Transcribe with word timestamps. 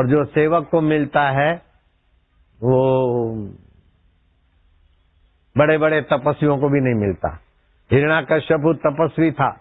और 0.00 0.06
जो 0.06 0.24
सेवक 0.24 0.68
को 0.70 0.80
मिलता 0.80 1.22
है, 1.22 1.54
वो 2.62 3.22
बड़े 5.58 5.78
बड़े 5.78 6.00
तपस्वियों 6.00 6.58
को 6.58 6.68
भी 6.68 6.80
नहीं 6.80 6.94
मिलता। 6.94 7.38
हिरणाकश्यप 7.92 8.80
तपस्वी 8.86 9.32
था। 9.32 9.60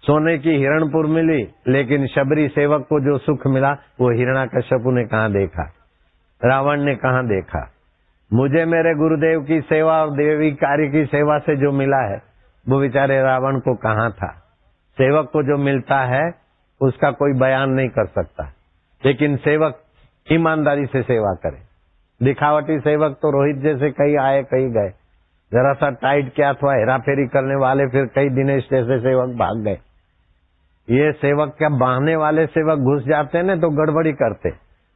सोने 0.00 0.38
की 0.38 0.50
हिरणपुर 0.50 1.06
मिली, 1.06 1.48
लेकिन 1.68 2.06
शबरी 2.06 2.48
सेवक 2.48 2.82
को 2.82 3.00
जो 3.00 3.18
सुख 3.18 3.46
मिला, 3.46 3.72
वो 3.72 4.10
हिरणाकश्यप 4.10 4.82
ने 4.86 5.04
कहा 5.04 5.28
देखा? 5.28 5.72
रावण 6.44 6.82
ने 6.82 6.94
कहा 6.94 7.22
देखा? 7.22 7.70
मुझे 8.32 8.64
मेरे 8.64 8.94
गुरुदेव 8.94 9.42
की 9.42 9.60
सेवा 9.60 10.02
और 10.02 10.10
देवी 10.10 10.52
कार्य 10.52 10.88
की 10.88 11.06
सेवा 11.06 11.38
से 11.38 11.56
जो 11.56 11.72
मिला 11.72 12.10
है, 12.10 12.22
वो 12.68 12.80
बेचारे 12.80 13.22
रावण 13.22 13.60
को 13.60 13.74
कहा 13.74 14.10
था? 14.10 14.32
सेवक 14.92 15.30
को 15.32 15.42
जो 15.42 15.56
मिलता 15.56 16.00
है, 16.00 16.34
उसका 16.80 17.10
कोई 17.10 17.32
बयान 17.32 17.70
नहीं 17.70 17.88
कर 17.88 18.06
सकता। 18.06 18.52
लेकिन 19.02 19.36
सेवक 19.36 19.80
ईमानदारी 20.26 20.86
से 20.86 21.02
सेवा 21.02 21.34
करे। 21.42 21.68
दिखावटी 22.20 22.78
सेवक 22.80 23.16
तो 23.22 23.30
रोहित 23.30 23.62
जैसे 23.62 23.90
कई 23.90 24.16
आए, 24.16 24.42
कई 24.42 24.68
गए। 24.70 24.90
जरा 25.52 25.72
सा 25.74 25.90
टाइट 26.00 26.34
क्या 26.34 26.48
अथवा 26.48 26.74
हेरा 26.74 26.98
फेरी 26.98 27.26
करने 27.28 27.54
वाले 27.56 27.86
फिर 27.86 28.06
कई 28.06 28.28
दिनेश 28.28 28.68
जैसे 28.70 28.98
सेवक 28.98 29.36
भाग 29.38 29.62
गए। 29.64 29.78
ये 30.88 31.10
सेवक 31.12 31.54
क्या 31.58 31.68
बहाने 31.68 32.16
वाले 32.16 32.46
सेवक 32.48 32.78
घुस 32.80 33.02
जाते 33.04 33.38
हैं 33.38 33.44
ना 33.44 33.56
तो 33.56 33.70
गड़बड़ी 33.70 34.12
करते। 34.12 34.50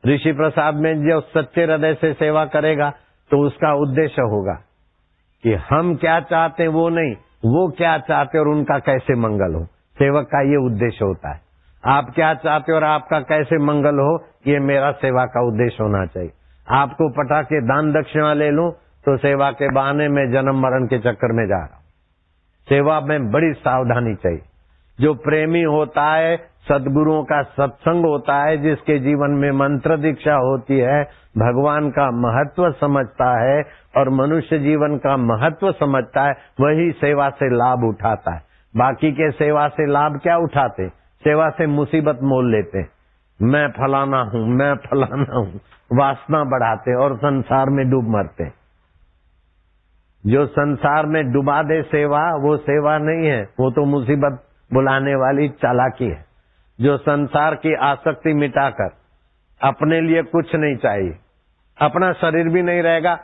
ऋषि 0.05 0.33
प्रसाद 0.33 0.75
में 0.75 0.95
जो 1.00 1.20
सच्चे 1.20 1.64
हृदय 1.64 1.95
से 1.95 2.12
सेवा 2.14 2.45
करेगा 2.47 2.91
तो 3.30 3.41
उसका 3.47 3.73
उद्देश्य 3.83 4.23
होगा 4.30 4.55
कि 5.45 5.55
हम 5.70 5.95
क्या 5.97 6.19
चाहते 6.23 6.66
वो 6.69 6.89
नहीं, 6.89 7.14
वो 7.47 7.69
क्या 7.70 7.97
चाहते 8.00 8.39
और 8.39 8.48
उनका 8.48 8.78
कैसे 8.80 9.14
मंगल 9.16 9.55
हो। 9.55 9.64
सेवक 9.97 10.27
का 10.27 10.41
ये 10.42 10.64
उद्देश्य 10.66 11.05
होता 11.05 11.33
है। 11.34 11.41
आप 11.84 12.06
क्या 12.15 12.33
चाहते 12.34 12.73
हो 12.73 12.77
और 12.79 12.84
आपका 12.84 13.19
कैसे 13.20 13.59
मंगल 13.59 13.98
हो, 13.98 14.12
ये 14.47 14.59
मेरा 14.59 14.91
सेवा 14.92 15.25
का 15.27 15.47
उद्देश्य 15.47 15.83
होना 15.83 16.05
चाहिए। 16.06 16.30
आपको 16.66 17.09
पटा 17.09 17.42
के 17.42 17.61
दान 17.61 17.92
दक्षिणा 17.92 18.33
ले 18.34 18.51
लूँ 18.51 18.70
तो 19.05 19.17
सेवा 19.17 19.50
के 19.50 19.69
बहाने 19.75 20.08
में 20.08 20.25
जन्म 20.33 20.61
मरण 20.61 20.86
के 20.86 20.98
चक्कर 20.98 21.33
में 21.33 21.47
जा 21.47 21.58
रहा 21.58 21.81
सेवा 22.69 23.00
में 23.00 23.31
बड़ी 23.31 23.53
सावधानी 23.53 24.14
चाहिए। 24.14 24.41
जो 24.98 25.12
प्रेमी 25.14 25.62
होता 25.62 26.05
है, 26.14 26.36
सदगुरुओं 26.69 27.23
का 27.25 27.42
सत्संग 27.42 28.05
होता 28.05 28.36
है, 28.42 28.56
जिसके 28.56 28.98
जीवन 28.98 29.30
में 29.30 29.51
मंत्र 29.51 29.97
दीक्षा 29.97 30.34
होती 30.34 30.78
है, 30.78 31.03
भगवान 31.39 31.91
का 31.91 32.11
महत्व 32.19 32.70
समझता 32.73 33.30
है 33.41 33.62
और 33.97 34.11
मनुष्य 34.11 34.58
जीवन 34.58 34.97
का 34.97 35.17
महत्व 35.17 35.73
समझता 35.73 36.27
है, 36.27 36.34
वही 36.61 36.91
सेवा 36.92 37.28
से 37.30 37.55
लाभ 37.56 37.84
उठाता 37.84 38.34
है। 38.34 38.42
बाकी 38.75 39.12
के 39.12 39.30
सेवा 39.30 39.69
से 39.69 39.86
लाभ 39.86 40.20
क्या 40.23 40.36
उठाते? 40.36 40.89
सेवा 41.25 41.48
से 41.50 41.67
मुसीबत 41.67 42.19
मोल 42.22 42.50
लेते। 42.53 42.86
मैं 43.41 43.69
फलाना 43.69 44.20
हूँ, 44.22 44.47
मैं 44.48 44.75
फलाना 44.75 45.39
हूँ। 45.39 45.61
वासना 45.92 46.44
बढ़ाते 46.44 46.94
और 46.94 47.17
संसार 47.17 47.70
में 47.70 47.91
डूब 47.91 48.08
मरते। 48.08 48.50
जो 50.25 50.47
संसार 50.47 51.06
में 51.06 51.33
डुबा 51.33 51.62
दे 51.62 51.83
सेवा, 51.83 52.20
वो 52.34 52.56
सेवा 52.56 52.98
नहीं 52.98 53.27
है, 53.30 53.42
वो 53.61 53.70
तो 53.70 53.84
मुसीबत 53.84 54.45
बुलाने 54.72 55.14
वाली 55.14 55.48
चालाकी 55.48 56.08
है। 56.08 56.25
जो 56.80 56.97
संसार 56.97 57.55
की 57.55 57.75
आसक्ति 57.75 58.34
मिटाकर 58.34 58.91
अपने 59.61 60.00
लिए 60.00 60.22
कुछ 60.22 60.55
नहीं 60.55 60.77
चाहिए, 60.77 61.19
अपना 61.78 62.12
शरीर 62.12 62.48
भी 62.48 62.62
नहीं 62.62 62.83
रहेगा 62.83 63.14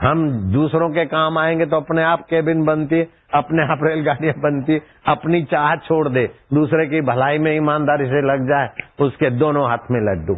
हम 0.00 0.30
दूसरों 0.52 0.90
के 0.90 1.04
काम 1.06 1.38
आएँगे 1.38 1.66
तो 1.66 1.76
अपने 1.76 2.02
आप 2.02 2.20
केबिन 2.20 2.64
बनती 2.64 3.02
अपने 3.34 3.62
आप 3.72 3.78
रेलगाड़ियाँ 3.82 4.34
बनती 4.38 4.80
अपनी 5.06 5.42
चाह 5.42 5.76
छोड़ 5.76 6.08
दे, 6.08 6.30
दूसरे 6.54 6.86
की 6.86 7.00
भलाई 7.00 7.38
में 7.38 7.56
ईमानदारी 7.56 8.04
से 8.04 8.20
लग 8.32 8.48
जाए, 8.48 8.68
उसके 9.00 9.30
दोनों 9.30 9.68
हाथ 9.70 9.90
में 9.90 10.00
लड्डू। 10.00 10.36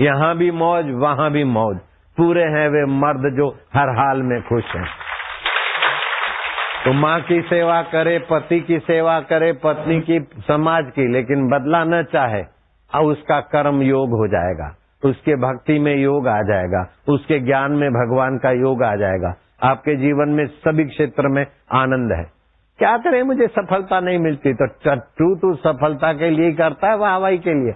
यहाँ 0.00 0.36
भी 0.36 0.50
मौज, 0.50 0.90
वहाँ 0.90 1.30
भी 1.30 1.44
मौज। 1.44 1.76
पूरे 2.16 2.42
हैं 2.42 2.68
वे 2.68 2.84
मर्द 2.84 3.36
जो 3.36 3.48
हर 3.74 3.88
हाल 3.88 4.22
में 4.22 4.42
खुश 4.42 4.64
हैं। 4.76 4.88
तो 6.84 6.92
माँ 6.92 7.20
की 7.20 7.40
सेवा 7.42 7.82
करे, 7.82 8.18
पति 8.18 8.60
की 8.60 8.78
सेवा 8.78 9.20
करे, 9.20 9.52
पत्नी 9.52 10.00
की, 10.00 10.20
समाज 10.20 10.84
की, 10.86 11.12
लेकिन 11.12 11.48
बदला 11.48 11.84
न 11.84 12.02
चाहे 12.02 12.44
और 12.94 13.04
उसका 13.04 13.40
कर्म 13.40 13.82
योग 13.82 14.08
हो 14.08 14.26
जाएगा। 14.28 14.76
उसके 15.02 15.34
भक्ति 15.36 15.78
में 15.78 15.94
योग 15.96 16.28
आ 16.28 16.40
जाएगा, 16.42 16.86
उसके 17.08 17.38
ज्ञान 17.40 17.72
में 17.72 17.90
भगवान 17.90 18.38
का 18.38 18.50
योग 18.50 18.82
आ 18.82 18.94
जाएगा। 18.96 19.34
आपके 19.62 19.96
जीवन 19.96 20.28
में 20.28 20.46
सभी 20.46 20.84
क्षेत्र 20.84 21.28
में 21.28 21.46
आनंद 21.72 22.12
है। 22.12 22.24
क्या 22.78 22.96
करें 22.98 23.22
मुझे 23.22 23.46
सफलता 23.46 24.00
नहीं 24.00 24.18
मिलती 24.18 24.52
तो 24.54 24.66
टू 24.86 25.34
तू 25.36 25.54
सफलता 25.56 26.12
के 26.12 26.30
लिए 26.30 26.52
करता 26.52 26.88
है, 26.88 26.96
वाहवाही 26.96 27.38
के 27.38 27.54
लिए। 27.54 27.74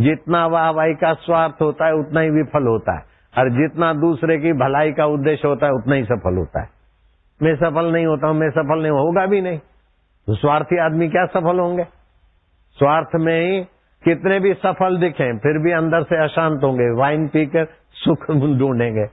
जितना 0.00 0.46
वाहवाही 0.46 0.94
का 0.94 1.12
स्वार्थ 1.14 1.62
होता 1.62 1.86
है, 1.86 1.94
उतना 1.94 2.20
ही 2.20 2.30
विफल 2.30 2.66
होता 2.66 2.92
है। 2.92 3.02
और 3.38 3.48
जितना 3.50 3.92
दूसरे 3.92 4.38
की 4.38 4.52
भलाई 4.52 4.92
का 4.92 5.06
उद्देश्य 5.06 5.48
होता 5.48 5.66
है, 5.66 5.72
उतना 5.72 5.94
ही 5.94 6.04
सफल 6.04 6.36
होता 6.36 6.60
है। 6.60 6.68
मैं 7.42 7.54
सफल 7.56 7.92
नहीं 7.92 8.06
होता 8.06 8.26
हूँ, 8.26 8.36
मैं 8.36 8.50
सफल 8.50 8.82
नहीं 8.82 8.92
होगा 8.92 9.26
भी 9.26 9.40
नहीं। 9.40 9.58
तो 10.26 10.34
स्वार्थी 10.34 10.78
आदमी 10.78 11.08
क्या 11.08 11.24
सफल 11.26 11.58
होंगे? 11.58 11.84
स्वार्थ 12.78 13.16
में 13.16 13.40
ही 13.40 13.60
कितने 14.04 14.40
भी 14.40 14.54
सफल 14.54 14.96
दिखें, 14.96 15.38
फिर 15.38 15.58
भी 15.58 15.72
अंदर 15.72 16.02
से 16.02 16.24
अशांत 16.24 16.64
होंगे। 16.64 16.90
वाइन 17.00 17.26
पीकर 17.28 17.66
सुख 17.94 18.30
ढूंढेंगे। 18.30 19.06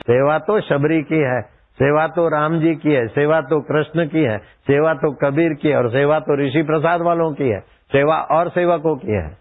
सेवा 0.00 0.38
तो 0.38 0.60
शबरी 0.60 1.02
की 1.02 1.18
है, 1.18 1.40
सेवा 1.78 2.06
तो 2.06 2.28
राम 2.28 2.60
जी 2.60 2.74
की 2.74 2.92
है, 2.92 3.06
सेवा 3.08 3.40
तो 3.40 3.60
कृष्ण 3.60 4.06
की 4.06 4.22
है, 4.22 4.38
सेवा 4.38 4.94
तो 4.94 5.10
कबीर 5.12 5.54
की 5.54 5.68
है, 5.68 5.76
और 5.76 5.90
सेवा 5.90 6.18
तो 6.20 6.36
ऋषि 6.36 6.62
प्रसाद 6.62 7.00
वालों 7.00 7.32
की 7.32 7.48
है, 7.48 7.60
सेवा 7.92 8.16
और 8.16 8.48
सेवकों 8.48 8.96
की 8.96 9.12
है। 9.12 9.36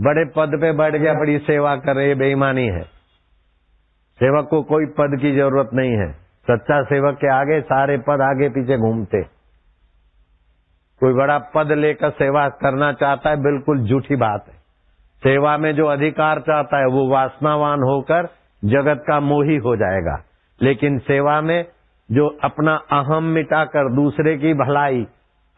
बड़े 0.00 0.24
पद 0.36 0.58
पे 0.60 0.72
बैठ 0.72 0.96
गया 0.96 1.14
बड़ी 1.14 1.38
सेवा 1.38 1.76
कर 1.76 1.96
रहे 1.96 2.14
बेईमानी 2.14 2.66
है। 2.66 2.82
सेवक 4.20 4.48
को 4.50 4.62
कोई 4.62 4.86
पद 4.86 5.18
की 5.20 5.32
ज़रूरत 5.32 5.70
नहीं 5.74 5.90
है। 5.90 6.12
सच्चा 6.50 6.82
सेवक 6.82 7.14
के 7.14 7.28
आगे 7.28 7.60
सारे 7.60 7.98
पद 7.98 8.20
आगे 8.20 8.48
पीछे 8.48 8.76
घूमते। 8.76 9.37
कोई 11.00 11.14
बड़ा 11.14 11.38
पद 11.38 11.72
लेकर 11.72 12.10
सेवा 12.10 12.48
करना 12.48 12.92
चाहता 12.92 13.30
है, 13.30 13.36
बिल्कुल 13.36 13.88
झूठी 13.88 14.16
बात 14.16 14.44
है। 14.48 14.54
सेवा 15.22 15.58
में 15.58 15.74
जो 15.74 15.86
अधिकार 15.86 16.40
चाहता 16.40 16.78
है, 16.78 16.86
वो 16.86 17.08
वासनावान 17.08 17.78
होकर 17.82 18.28
जगत 18.64 19.04
का 19.08 19.20
मोही 19.20 19.56
हो 19.56 19.76
जाएगा। 19.76 20.24
लेकिन 20.62 20.98
सेवा 20.98 21.40
में 21.40 21.66
जो 22.12 22.38
अपना 22.44 22.74
अहम 22.74 23.24
मिटाकर 23.24 23.92
दूसरे 23.92 24.36
की 24.36 24.54
भलाई, 24.54 25.04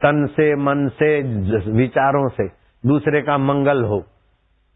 तन 0.02 0.26
से, 0.26 0.56
मन 0.56 0.88
से, 0.88 1.22
विचारों 1.72 2.28
से 2.28 2.48
दूसरे 2.88 3.22
का 3.22 3.38
मंगल 3.38 3.84
हो, 3.84 4.04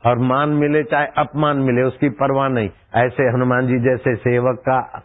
और 0.07 0.19
मान 0.19 0.49
मिले 0.49 0.83
चाहे 0.83 1.07
अपमान 1.07 1.57
मिले, 1.57 1.83
उसकी 1.83 2.09
परवाह 2.09 2.49
नहीं। 2.49 2.71
ऐसे 2.95 3.23
हनुमान 3.23 3.67
जी 3.67 3.79
जैसे 3.79 4.17
सेवक 4.17 4.59
का 4.69 5.03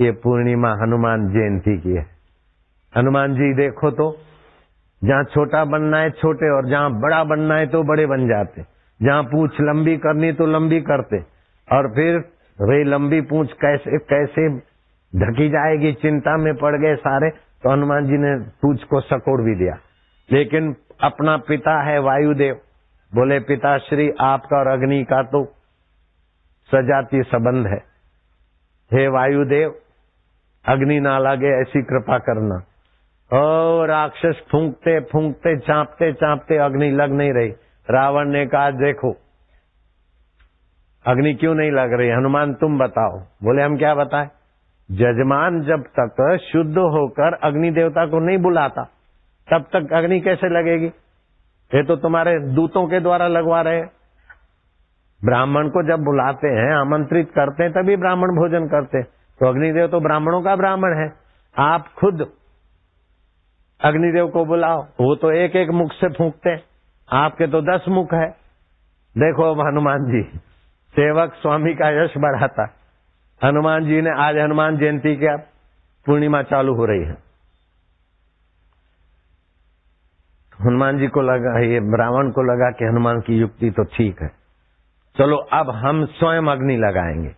ये 0.00 0.10
पूर्णिमा 0.10 0.72
हनुमान 0.72 1.28
जयंती 1.28 1.80
की 1.80 1.90
है। 1.90 2.06
हनुमान 2.96 3.34
जी 3.34 3.54
देखो 3.54 3.90
तो 3.90 4.16
जहाँ 5.04 5.24
छोटा 5.24 5.64
बनना 5.64 5.98
है 5.98 6.10
छोटे, 6.10 6.50
और 6.50 6.68
जहाँ 6.68 7.00
बड़ा 7.00 7.24
बनना 7.24 7.56
है 7.56 7.66
तो 7.66 7.82
बड़े 7.82 8.06
बन 8.06 8.28
जाते। 8.28 8.62
जहाँ 9.02 9.22
पूछ 9.22 9.50
लंबी 9.60 9.96
करनी 9.96 10.32
तो 10.32 10.46
लंबी 10.46 10.80
करते। 10.80 11.18
और 11.72 11.88
फिर 11.88 12.18
वे 12.62 12.84
लंबी 12.84 13.20
पूछ 13.20 13.52
कैसे 13.52 13.98
कैसे 13.98 14.48
ढकी 15.18 15.48
जाएगी? 15.48 15.92
चिंता 15.92 16.36
में 16.36 16.54
पड़ 16.54 16.80
गए 16.80 16.96
सारे 16.96 17.30
तो 17.30 17.70
हनुमान 17.70 18.06
जी 18.06 18.12
ने 18.12 18.50
पूछ 18.62 18.84
को 18.84 19.00
सकोड़ 19.00 19.42
भी 19.42 19.54
दिया। 19.54 19.78
लेकिन 20.32 20.76
अपना 21.00 21.36
पिता 21.36 21.82
है 21.82 21.98
वायुदेव। 21.98 22.60
बोले, 23.14 23.40
पिताश्री, 23.40 24.10
आपका 24.20 24.58
और 24.58 24.66
अग्नि 24.66 25.04
का 25.04 25.22
तो 25.22 25.44
सजाती 26.74 27.22
संबंध 27.22 27.66
है। 27.66 27.78
हे 28.92 29.08
वायुदेव, 29.08 29.74
अग्नि 30.68 31.00
ना 31.00 31.18
लगे 31.18 31.60
ऐसी 31.60 31.82
कृपा 31.82 32.18
करना। 32.18 32.62
ओ 33.34 33.84
राक्षस 33.84 34.42
फूंकते 34.52 35.00
फूंकते, 35.00 35.58
चापते 35.58 36.12
चापते 36.12 36.56
अग्नि 36.56 36.90
लग 36.90 37.12
नहीं 37.12 37.32
रही। 37.32 37.48
रावण 37.90 38.28
ने 38.28 38.46
कहा, 38.46 38.70
देखो, 38.70 39.16
अग्नि 41.06 41.34
क्यों 41.34 41.54
नहीं 41.54 41.70
लग 41.70 41.92
रही? 41.92 42.10
हनुमान, 42.10 42.54
तुम 42.54 42.78
बताओ। 42.78 43.18
बोले, 43.18 43.62
हम 43.62 43.78
क्या 43.78 43.94
बताएँ? 43.94 44.26
जजमान 44.90 45.60
जब 45.60 45.82
तक 46.00 46.38
शुद्ध 46.52 46.78
होकर 46.78 47.34
अग्नि 47.34 47.70
देवता 47.70 48.06
को 48.06 48.18
नहीं 48.18 48.38
बुलाता, 48.38 48.82
तब 49.52 49.64
तक 49.72 49.92
अग्नि 49.92 50.20
कैसे 50.20 50.48
लगेगी? 50.48 50.86
ये 51.74 51.82
तो 51.82 51.96
तुम्हारे 51.96 52.40
दूतों 52.40 52.88
के 52.88 53.00
द्वारा 53.00 53.26
लगवा 53.28 53.60
रहे 53.60 53.82
ब्राह्मण 55.24 55.68
को 55.68 55.82
जब 55.82 56.04
बुलाते 56.04 56.48
हैं, 56.48 56.74
आमंत्रित 56.74 57.30
करते 57.30 57.62
हैं, 57.62 57.72
तभी 57.72 57.96
ब्राह्मण 57.96 58.28
भोजन 58.28 58.66
करते 58.66 58.98
हैं। 58.98 59.06
तो 59.40 59.48
अग्निदेव 59.48 59.86
तो 59.86 60.00
ब्राह्मणों 60.00 60.42
का 60.42 60.56
ब्राह्मण 60.56 60.94
है। 60.94 61.12
आप 61.58 61.88
खुद 61.98 62.32
अग्निदेव 63.86 64.28
को 64.28 64.44
बुलाओ। 64.44 64.82
वो 65.00 65.14
तो 65.14 65.30
एक 65.32 65.56
एक 65.56 65.70
मुख 65.70 65.92
से 65.92 66.08
फूकते 66.08 66.56
आपके 67.08 67.46
तो 67.46 67.60
दस 67.62 67.84
मुख 67.88 68.14
है। 68.14 68.28
देखो 69.16 69.50
अब 69.50 69.60
हनुमान 69.60 70.04
जी, 70.04 70.22
सेवक 70.94 71.34
स्वामी 71.34 71.74
का 71.74 71.88
यश 72.02 72.16
बढ़ाता 72.18 72.72
हनुमान 73.40 73.84
जी 73.84 74.00
ने, 74.02 74.10
आज 74.10 74.36
हनुमान 74.38 74.76
जयंती 74.76 75.16
क्या 75.16 75.36
पूर्णिमा 76.06 76.42
चालू 76.42 76.74
हो 76.74 76.84
रही 76.84 77.04
है। 77.04 77.14
हनुमान 80.60 80.98
जी 80.98 81.06
को 81.06 81.22
लगा, 81.22 81.58
ये 81.60 81.80
ब्राह्मण 81.80 82.30
को 82.30 82.42
लगा 82.42 82.70
कि 82.70 82.84
हनुमान 82.84 83.20
की 83.20 83.38
युक्ति 83.38 83.70
तो 83.70 83.84
ठीक 83.84 84.22
है। 84.22 84.28
चलो 85.16 85.36
अब 85.36 85.70
हम 85.70 86.04
स्वयं 86.06 86.46
अग्नि 86.46 86.76
लगाएँगे। 86.76 87.34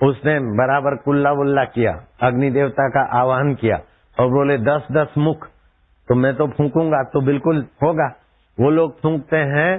उसने 0.00 0.38
बराबर 0.40 0.96
कुल्ला 0.96 1.32
वुल्ला 1.32 1.64
किया 1.64 1.92
अग्नि 2.22 2.50
देवता 2.50 2.88
का 2.88 3.02
आवाहन 3.20 3.54
किया 3.54 3.76
और 4.16 4.28
बोले 4.28 4.58
दस 4.58 4.86
दस 4.92 5.14
मुख 5.18 5.46
तो 6.08 6.14
मैं 6.14 6.34
तो 6.34 6.46
फूकूँगा 6.48 7.02
तो 7.04 7.20
बिल्कुल 7.20 7.66
होगा। 7.82 8.06
वो 8.58 8.70
लोग 8.70 9.00
फूकते 9.00 9.36
हैं 9.48 9.78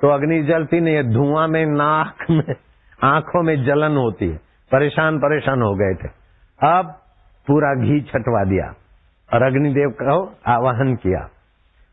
तो 0.00 0.08
अग्नि 0.08 0.42
जलती 0.42 0.80
नहीं 0.80 0.94
है, 0.94 1.02
धुआँ 1.12 1.46
में, 1.48 1.64
नाक 1.66 2.26
में, 2.30 2.54
आँखों 2.98 3.42
में 3.42 3.56
जलन 3.64 3.96
होती 3.96 4.28
है। 4.28 4.36
परेशान 4.70 5.18
परेशान 5.18 5.62
हो 5.62 5.74
गए 5.74 5.94
थे। 5.94 6.08
अब 6.60 6.90
पूरा 7.46 7.74
घी 7.76 8.00
छटवा 8.02 8.44
दिया 8.44 8.66
और 9.28 9.42
अग्निदेव 9.42 9.90
का 10.00 10.14
आवाहन 10.52 10.94
किया। 10.96 11.28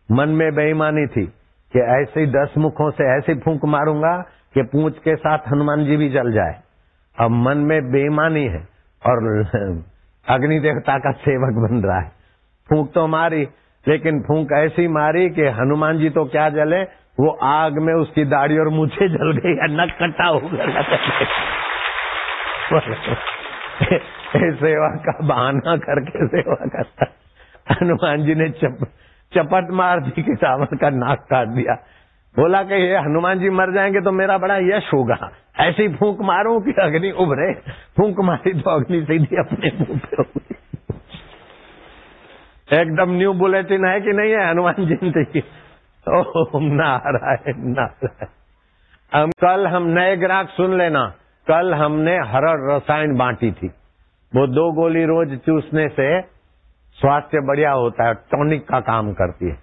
मन 0.10 0.30
में 0.30 0.50
बेईमानी 0.56 1.06
थी 1.08 1.26
कि 1.74 1.80
ऐसे 1.92 2.20
ही 2.20 2.28
दस 2.28 2.54
मुखों 2.58 2.90
से 2.92 3.10
ऐसे 3.18 3.34
फूंक 3.36 3.66
मारूँगा 3.66 4.16
कि 4.54 4.64
पूछ 4.64 4.98
के 5.00 5.16
साथ 5.16 5.48
हनुमान 5.48 5.86
जी 5.86 5.98
भी 5.98 6.10
जल 6.10 6.32
जाए। 6.32 6.60
अब 7.18 7.32
मन 7.40 7.58
में 7.64 7.92
बेईमानी 7.92 8.44
है 8.48 8.62
और 9.04 9.28
अग्नि 10.26 10.60
देवता 10.60 10.98
का 10.98 11.12
सेवक 11.20 11.62
बन 11.62 11.82
रहा 11.84 12.00
है। 12.00 12.10
फूंक 12.70 12.92
तो 12.96 13.08
मारी 13.08 13.46
लेकिन 13.88 14.22
फूंक 14.22 14.52
ऐसी 14.54 14.88
मारी 14.88 15.30
कि 15.30 15.42
हनुमान 15.42 15.98
जी 15.98 16.10
तो 16.10 16.26
क्या 16.26 16.50
जले? 16.50 16.82
वो 17.20 17.38
आग 17.44 17.74
में 17.74 17.94
उसकी 17.94 18.26
दाढ़ी 18.26 18.58
और 18.58 18.70
मुझे 18.70 19.10
जल 19.10 19.32
गई 19.32 19.52
या 19.52 19.86
नक 19.86 19.92
कटा 20.00 20.26
हो 20.26 20.40
गया। 20.40 20.82
सेवा 24.52 24.88
का 24.88 25.28
बहाना 25.28 25.78
करके 25.78 26.28
सेवा 26.28 26.56
करता। 26.56 27.06
हनुमान 27.72 28.24
जी 28.24 28.36
ने 28.36 28.50
चप, 28.50 28.88
चपट 29.34 29.68
मार 29.72 30.00
दी 30.00 30.24
कि 30.24 30.36
सावन 30.36 30.66
का 30.66 30.90
नाक 30.90 31.20
काट 31.20 31.48
दिया। 31.48 31.74
बोला 32.36 32.64
कि 32.64 32.74
ये 32.74 32.98
हनुमान 32.98 33.40
जी 33.40 33.50
मर 33.50 33.72
जाएँगे 33.72 34.02
तो 34.02 34.12
मेरा 34.12 34.38
बड़ा 34.38 34.58
यश 34.58 34.94
होगा। 34.94 35.32
ऐसी 35.60 35.88
फूंक 35.88 36.18
मारूं 36.22 36.62
कि 36.62 36.72
अग्नि 36.72 37.12
उभरे। 37.12 37.54
फूंक 37.98 38.16
मारी 38.20 38.62
तो 38.62 38.72
अग्नि 38.72 39.02
सीधी 39.02 39.36
अपने 39.36 39.72
मुँह 39.80 40.00
पे 40.00 40.18
उभरी 40.20 40.56
एकदम 42.74 43.10
न्यू 43.10 43.34
बुलेटिन 43.34 43.86
है 43.86 44.02
कि 44.02 44.12
नहीं 44.14 44.32
है? 44.32 44.50
हनुमान 44.50 44.76
जयंती 44.80 45.40
ओम 46.10 46.64
नारायण 46.64 47.54
नारायण। 47.58 48.28
हम 49.22 49.30
कल 49.30 49.68
हम 49.68 49.84
नए 49.84 50.18
ग्राहक 50.18 50.50
सुन 50.50 50.78
लेना। 50.78 51.14
कल 51.48 51.74
हमने 51.74 52.18
हरड़ 52.18 52.72
रसायन 52.72 53.16
बांटी 53.16 53.52
थी। 53.52 53.68
वो 54.36 54.48
दो 54.48 54.72
गोली 54.72 55.06
रोज 55.06 55.40
चूसने 55.40 55.90
से 55.90 56.22
स्वास्थ्य 56.94 57.40
बढ़िया 57.40 57.72
होता 57.72 58.08
है 58.08 58.14
टॉनिक 58.14 58.68
का 58.68 58.80
काम 58.80 59.14
करती 59.14 59.50
है। 59.50 59.58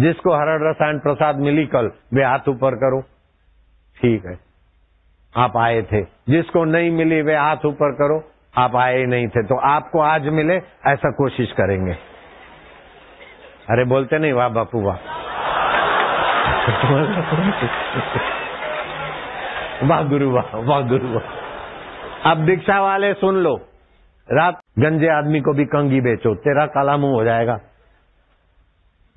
जिसको 0.00 0.34
हरड़ 0.34 0.70
रसायन 0.70 0.98
प्रसाद 0.98 1.36
मिली 1.36 1.66
कल, 1.66 1.90
वे 2.14 2.24
हाथ 2.24 2.48
ऊपर 2.48 2.74
करो। 2.74 3.00
ठीक 4.02 4.26
है। 4.26 4.38
आप 5.36 5.56
आए 5.56 5.82
थे। 5.82 6.02
जिसको 6.02 6.64
नहीं 6.64 6.90
मिली, 6.90 7.22
वे 7.22 7.36
हाथ 7.36 7.66
ऊपर 7.66 7.92
करो। 7.92 8.30
आप 8.58 8.76
आए 8.76 9.04
नहीं 9.04 9.28
थे। 9.28 9.42
तो 9.42 9.56
आपको 9.56 10.00
आज 10.00 10.28
मिले, 10.28 10.54
ऐसा 10.86 11.10
कोशिश 11.10 11.52
करेंगे। 11.52 12.13
अरे 13.70 13.84
बोलते 13.84 14.18
नहीं, 14.18 14.32
वाह 14.32 14.48
बापू, 14.48 14.80
वाह। 14.80 14.96
वाह 19.86 20.02
गुरु, 20.02 20.30
वाह 20.30 20.56
वाह 20.56 20.80
गुरु, 20.80 21.08
वाह। 21.08 22.30
अब 22.30 22.46
दीक्षा 22.46 22.80
वाले 22.80 23.14
सुन 23.14 23.34
लो। 23.36 23.56
रात 24.32 24.60
गंजे 24.78 25.08
आदमी 25.08 25.40
को 25.40 25.52
भी 25.52 25.64
कंगी 25.64 26.00
बेचो, 26.00 26.34
तेरा 26.34 26.66
काला 26.66 26.96
मुँह 26.96 27.12
हो 27.12 27.24
जाएगा। 27.24 27.60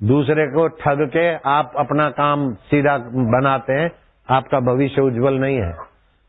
दूसरे 0.02 0.46
को 0.46 0.68
ठग 0.68 1.10
के 1.12 1.34
आप 1.34 1.72
अपना 1.78 2.10
काम 2.10 2.54
सीधा 2.54 2.98
बनाते 3.14 3.72
हैं, 3.72 3.90
आपका 4.30 4.60
भविष्य 4.60 5.02
उज्जवल 5.02 5.34
नहीं 5.34 5.56
है। 5.56 5.76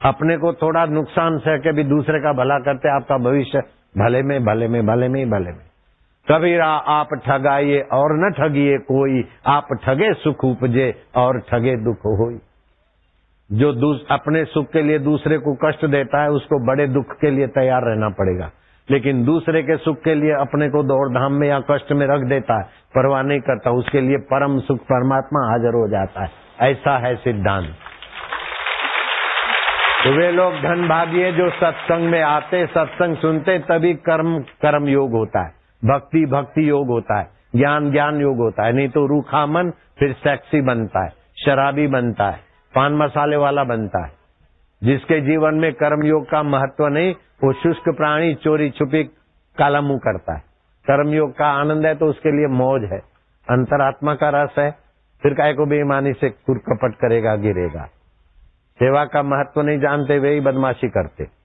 अपने 0.06 0.38
को 0.38 0.54
थोड़ा 0.54 0.86
नुकसान 0.86 1.38
सह 1.38 1.58
के 1.58 1.72
भी 1.72 1.84
दूसरे 1.84 2.20
का 2.20 2.34
भला 2.34 2.60
करते 2.60 2.96
आपका 2.96 3.18
भविष्य 3.18 3.60
भले 3.98 4.22
में 4.22 4.46
भले 4.46 4.68
में 4.68 4.86
भले 4.86 5.08
में 5.08 5.20
ही 5.20 5.32
भले 5.32 5.52
में। 5.52 5.69
कबीरा 6.32 6.68
आप 6.68 7.08
ठगाइए 7.26 7.80
और 7.80 8.10
न 8.12 8.32
ठगिए 8.32 8.78
कोई। 8.78 9.26
आप 9.46 9.68
ठगे 9.84 10.14
सुख 10.14 10.46
उपजे 10.46 11.04
और 11.16 11.40
ठगे 11.40 11.76
दुख 11.76 12.00
हो 12.00 12.40
जो 13.52 14.00
अपने 14.12 14.46
सुख 14.46 14.66
के 14.72 14.82
लिए 14.82 15.00
दूसरे 15.00 15.38
को 15.38 15.56
कष्ट 15.56 15.86
देता 15.86 16.22
है, 16.22 16.30
उसको 16.30 16.66
बड़े 16.68 16.88
दुख 16.88 17.06
के 17.22 17.32
लिए 17.32 17.48
तैयार 17.48 17.82
रहना 17.82 18.10
पड़ेगा। 18.10 18.52
लेकिन 18.92 19.26
दूसरे 19.26 19.64
के 19.64 19.78
सुख 19.78 19.98
के 20.04 20.16
लिए 20.16 20.32
अपने 20.32 20.70
को 20.70 20.84
दौड़ 20.84 21.10
धाम 21.10 21.34
में 21.34 21.48
या 21.48 21.60
कष्ट 21.60 21.92
में 21.92 22.08
रख 22.08 22.20
देता 22.20 22.58
है, 22.58 22.64
परवाह 22.64 23.22
नहीं 23.22 23.40
करता, 23.40 23.72
उसके 23.72 24.02
लिए 24.02 24.18
परम 24.18 24.60
सुख 24.60 24.78
परमात्मा 24.78 25.52
हाजिर 25.52 25.70
हो 25.70 25.88
जाता 25.88 26.24
है। 26.24 26.30
ऐसा 26.62 26.98
है 26.98 27.16
सिद्धांत। 27.16 27.66
तो 30.04 30.12
वे 30.12 30.32
लोग 30.32 30.54
धन 30.54 30.88
भागिए 30.88 31.32
जो 31.32 31.50
सत्संग 31.50 32.10
में 32.10 32.22
आते, 32.22 32.66
सत्संग 32.66 33.18
सुनते, 33.18 33.60
तभी 33.60 33.94
कर्म 33.94 34.40
कर्म 34.40 34.88
योग 34.88 35.12
होता 35.12 35.46
है। 35.46 35.59
भक्ति 35.86 36.26
भक्ति 36.26 36.70
योग 36.70 36.88
होता 36.88 37.20
है, 37.20 37.30
ज्ञान 37.56 37.92
ज्ञान 37.92 38.22
योग 38.22 38.38
होता 38.38 38.66
है, 38.66 38.74
नहीं 38.74 38.90
तो 38.90 39.06
रूखा 39.06 39.46
मन 39.46 39.70
फिर 39.70 40.14
सेक्सी 40.14 40.62
बनता 40.62 41.04
है, 41.04 41.10
शराबी 41.46 41.88
बनता 41.88 42.30
है, 42.30 42.40
पान 42.76 42.94
मसाले 42.94 43.36
वाला 43.36 43.64
बनता 43.64 44.06
है। 44.06 44.12
जिसके 44.84 45.22
जीवन 45.22 45.54
में 45.54 45.74
कर्म 45.74 46.04
योग 46.04 46.30
का 46.30 46.44
महत्व 46.44 46.88
नहीं, 46.88 47.14
वो 47.14 47.54
शुष्क 47.54 47.98
प्राणी 47.98 48.36
चोरी 48.36 48.70
छुपी 48.70 49.04
काला 49.58 49.82
मुँह 49.82 49.98
करता 49.98 50.34
है। 50.34 50.40
कर्म 50.86 51.10
योग 51.10 51.38
का 51.38 51.48
आनंद 51.48 51.86
है 51.86 51.96
तो 51.96 52.06
उसके 52.06 52.32
लिए 52.32 52.48
मौज 52.48 52.84
है। 52.84 53.00
अंतरात्मा 53.50 54.16
का 54.16 54.30
रस 54.30 54.56
है, 54.58 54.72
फिर 55.24 55.34
काय 55.34 55.54
को 55.54 55.66
बेईमानी 55.66 56.14
से 56.14 56.30
कुरकपट 56.30 56.96
करेगा, 56.96 57.36
गिरेगा। 57.36 57.86
सेवा 58.80 59.06
का 59.06 59.24
महत्व 59.24 59.62
नहीं 59.62 59.80
जानते, 59.80 60.20
वे 60.20 60.34
ही 60.34 60.40
बदमाशी 60.40 60.90
करते। 60.90 61.39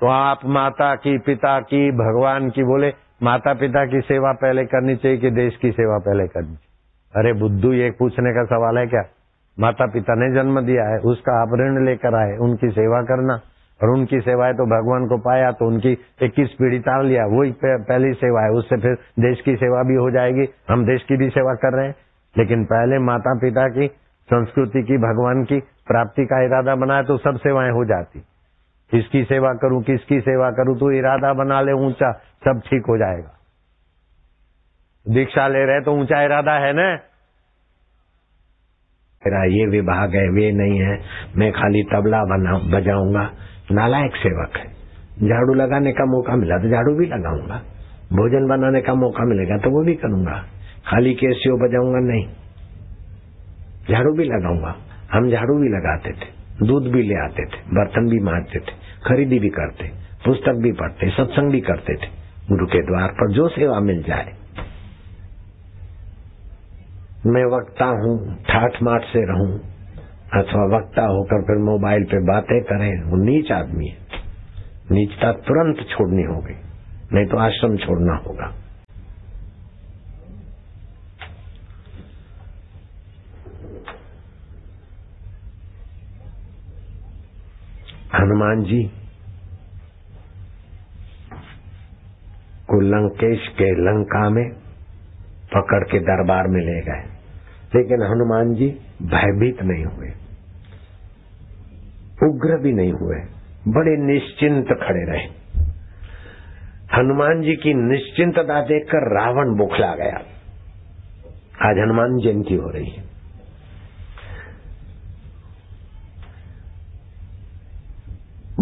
तो 0.00 0.06
आप 0.06 0.38
माता 0.44 0.94
की, 0.94 1.18
पिता 1.18 1.60
की, 1.60 1.90
भगवान 1.90 2.50
की 2.50 2.62
बोले 2.62 2.92
माता 3.22 3.54
पिता 3.54 3.86
की 3.86 4.00
सेवा 4.00 4.32
पहले 4.32 4.64
करनी 4.64 4.96
चाहिए 4.96 5.18
कि 5.18 5.30
देश 5.30 5.56
की 5.56 5.70
सेवा 5.70 5.98
पहले 5.98 6.28
करनी 6.28 6.46
चाहिए? 6.46 6.68
अरे 7.16 7.32
बुद्धू, 7.32 7.72
ये 7.72 7.90
पूछने 7.90 8.30
का 8.30 8.44
सवाल 8.44 8.78
है 8.78 8.86
क्या? 8.86 9.02
माता 9.60 9.86
पिता 9.86 10.14
ने 10.14 10.34
जन्म 10.34 10.60
दिया 10.60 10.84
है, 10.84 10.98
उसका 10.98 11.42
आप 11.42 11.48
ऋण 11.54 11.84
लेकर 11.84 12.14
आए, 12.14 12.36
उनकी 12.36 12.68
सेवा 12.68 13.02
करना। 13.02 13.40
और 13.82 13.90
उनकी 13.90 14.20
सेवाएँ 14.20 14.54
तो 14.54 14.64
भगवान 14.64 15.06
को 15.06 15.18
पाया 15.18 15.50
तो 15.50 15.66
उनकी 15.66 15.92
इक्कीस 16.22 16.50
पीढ़ी 16.50 16.78
ताल 16.78 17.06
लिया, 17.06 17.24
वही 17.26 17.54
पहली 17.64 18.12
सेवा 18.12 18.42
है, 18.42 18.50
उससे 18.50 18.76
फिर 18.76 18.94
देश 18.94 19.40
की 19.40 19.56
सेवा 19.56 19.82
भी 19.82 19.94
हो 19.94 20.10
जाएगी, 20.10 20.48
हम 20.70 20.84
देश 20.84 21.02
की 21.02 21.16
भी 21.16 21.28
सेवा 21.28 21.54
कर 21.54 21.76
रहे 21.76 21.86
हैं। 21.86 21.94
लेकिन 22.38 22.64
पहले 22.64 22.98
माता 22.98 23.34
पिता 23.34 23.68
की, 23.68 23.88
संस्कृति 24.24 24.82
की, 24.82 24.96
भगवान 24.96 25.44
की 25.44 25.60
प्राप्ति 25.60 26.24
का 26.24 26.44
इरादा 26.44 26.74
बनाया 26.74 27.02
तो 27.02 27.16
सब 27.16 27.36
सेवाएँ 27.36 27.70
हो 27.70 27.84
जाती। 27.84 28.22
किसकी 28.94 29.24
सेवा 29.24 29.52
करूँ, 29.52 29.82
किसकी 29.82 30.20
सेवा 30.20 30.50
करूँ 30.50 30.78
तो 30.78 30.90
इरादा 30.92 31.32
बना 31.32 31.60
ले, 31.60 31.72
ऊँचा, 31.72 32.12
सब 32.12 32.60
ठीक 32.60 32.82
हो 32.88 32.98
जाएगा। 32.98 33.38
दीक्षा 35.14 35.48
ले 35.48 35.64
रहे 35.64 35.80
तो 35.80 35.92
ऊँचा 35.92 36.22
इरादा 36.22 36.52
है 36.52 36.72
ना? 36.72 36.94
मेरा 39.22 39.44
ये 39.44 39.66
विभाग 39.66 40.14
है, 40.14 40.28
वे 40.28 40.52
नहीं 40.52 40.78
है, 40.80 41.00
मैं 41.36 41.52
खाली 41.52 41.82
तबला 41.82 42.24
बना, 42.24 42.78
बजाऊँगा। 42.78 43.30
नालायक 43.72 44.16
सेवक 44.16 44.56
है। 44.56 44.74
झाड़ू 45.28 45.54
लगाने 45.54 45.92
का 45.92 46.04
मौका 46.04 46.36
मिला 46.36 46.58
तो 46.58 46.68
झाड़ू 46.68 46.94
भी 46.94 47.06
लगाऊँगा। 47.06 47.56
भोजन 48.12 48.46
बनाने 48.48 48.80
का 48.80 48.94
मौका 48.94 49.24
मिलेगा 49.24 49.56
तो 49.56 49.70
वो 49.70 49.84
भी 49.84 49.94
करूँगा। 49.94 50.44
खाली 50.86 51.14
केसियो 51.14 51.56
बजाऊँगा 51.56 51.98
नहीं। 51.98 52.28
झाड़ू 53.90 54.12
भी 54.12 54.24
लगाऊँगा। 54.24 54.76
हम 55.12 55.30
झाड़ू 55.30 55.58
भी 55.58 55.68
लगाते 55.68 56.12
थे, 56.12 56.26
दूध 56.66 56.82
भी 56.82 57.02
ले 57.02 57.14
आते 57.14 57.44
थे, 57.44 57.62
बर्तन 57.74 58.08
भी 58.08 58.20
मारते 58.20 58.58
थे। 58.58 58.83
खरीदी 59.06 59.38
भी 59.38 59.48
करते, 59.48 59.88
पुस्तक 60.24 60.60
भी 60.62 60.72
पढ़ते, 60.72 61.10
सत्संग 61.10 61.52
भी 61.52 61.60
करते 61.60 61.94
थे। 61.96 62.08
गुरु 62.48 62.66
के 62.66 62.80
द्वार 62.82 63.08
पर 63.08 63.32
जो 63.32 63.48
सेवा 63.48 63.80
मिल 63.80 64.02
जाए। 64.02 64.32
मैं 67.26 67.44
वक्ता 67.52 67.84
हूँ 67.84 68.16
ठाठ 68.42 68.82
माठ 68.82 69.04
से 69.04 69.24
रहूँ, 69.26 69.52
अथवा 70.34 70.64
वक्ता 70.76 71.04
होकर 71.06 71.42
फिर 71.42 71.62
मोबाइल 71.62 72.04
पे 72.04 72.18
बातें 72.26 72.60
करें, 72.62 73.02
वो 73.02 73.16
नीच 73.24 73.52
आदमी 73.52 73.86
है। 73.86 74.22
नीचता 74.90 75.32
तुरंत 75.32 75.86
छोड़नी 75.90 76.22
होगी, 76.22 76.56
नहीं 77.12 77.26
तो 77.26 77.36
आश्रम 77.36 77.76
छोड़ना 77.76 78.16
होगा। 78.16 78.52
हनुमान 88.44 88.62
जी 88.64 88.82
को 92.68 92.80
लंकेश 92.80 93.46
के 93.58 93.70
लंका 93.80 94.28
में 94.30 94.44
पकड़ 95.54 95.82
के 95.84 95.98
दरबार 96.08 96.48
में 96.48 96.60
ले 96.60 96.80
गए 96.82 97.04
लेकिन 97.74 98.02
हनुमान 98.02 98.54
जी 98.54 98.68
भयभीत 99.14 99.62
नहीं 99.62 99.84
हुए 99.84 100.10
उग्र 102.28 102.58
भी 102.62 102.72
नहीं 102.72 102.92
हुए 103.00 103.20
बड़े 103.76 103.96
निश्चिंत 104.04 104.76
खड़े 104.82 105.04
रहे 105.12 105.26
हनुमान 106.96 107.42
जी 107.42 107.56
की 107.56 107.74
निश्चिंतता 107.80 108.60
देखकर 108.66 109.10
रावण 109.14 109.56
बुखला 109.58 109.94
गया 109.94 110.22
आज 111.68 111.78
हनुमान 111.78 112.18
जयंती 112.24 112.54
हो 112.54 112.70
रही 112.70 112.90
है 112.90 113.02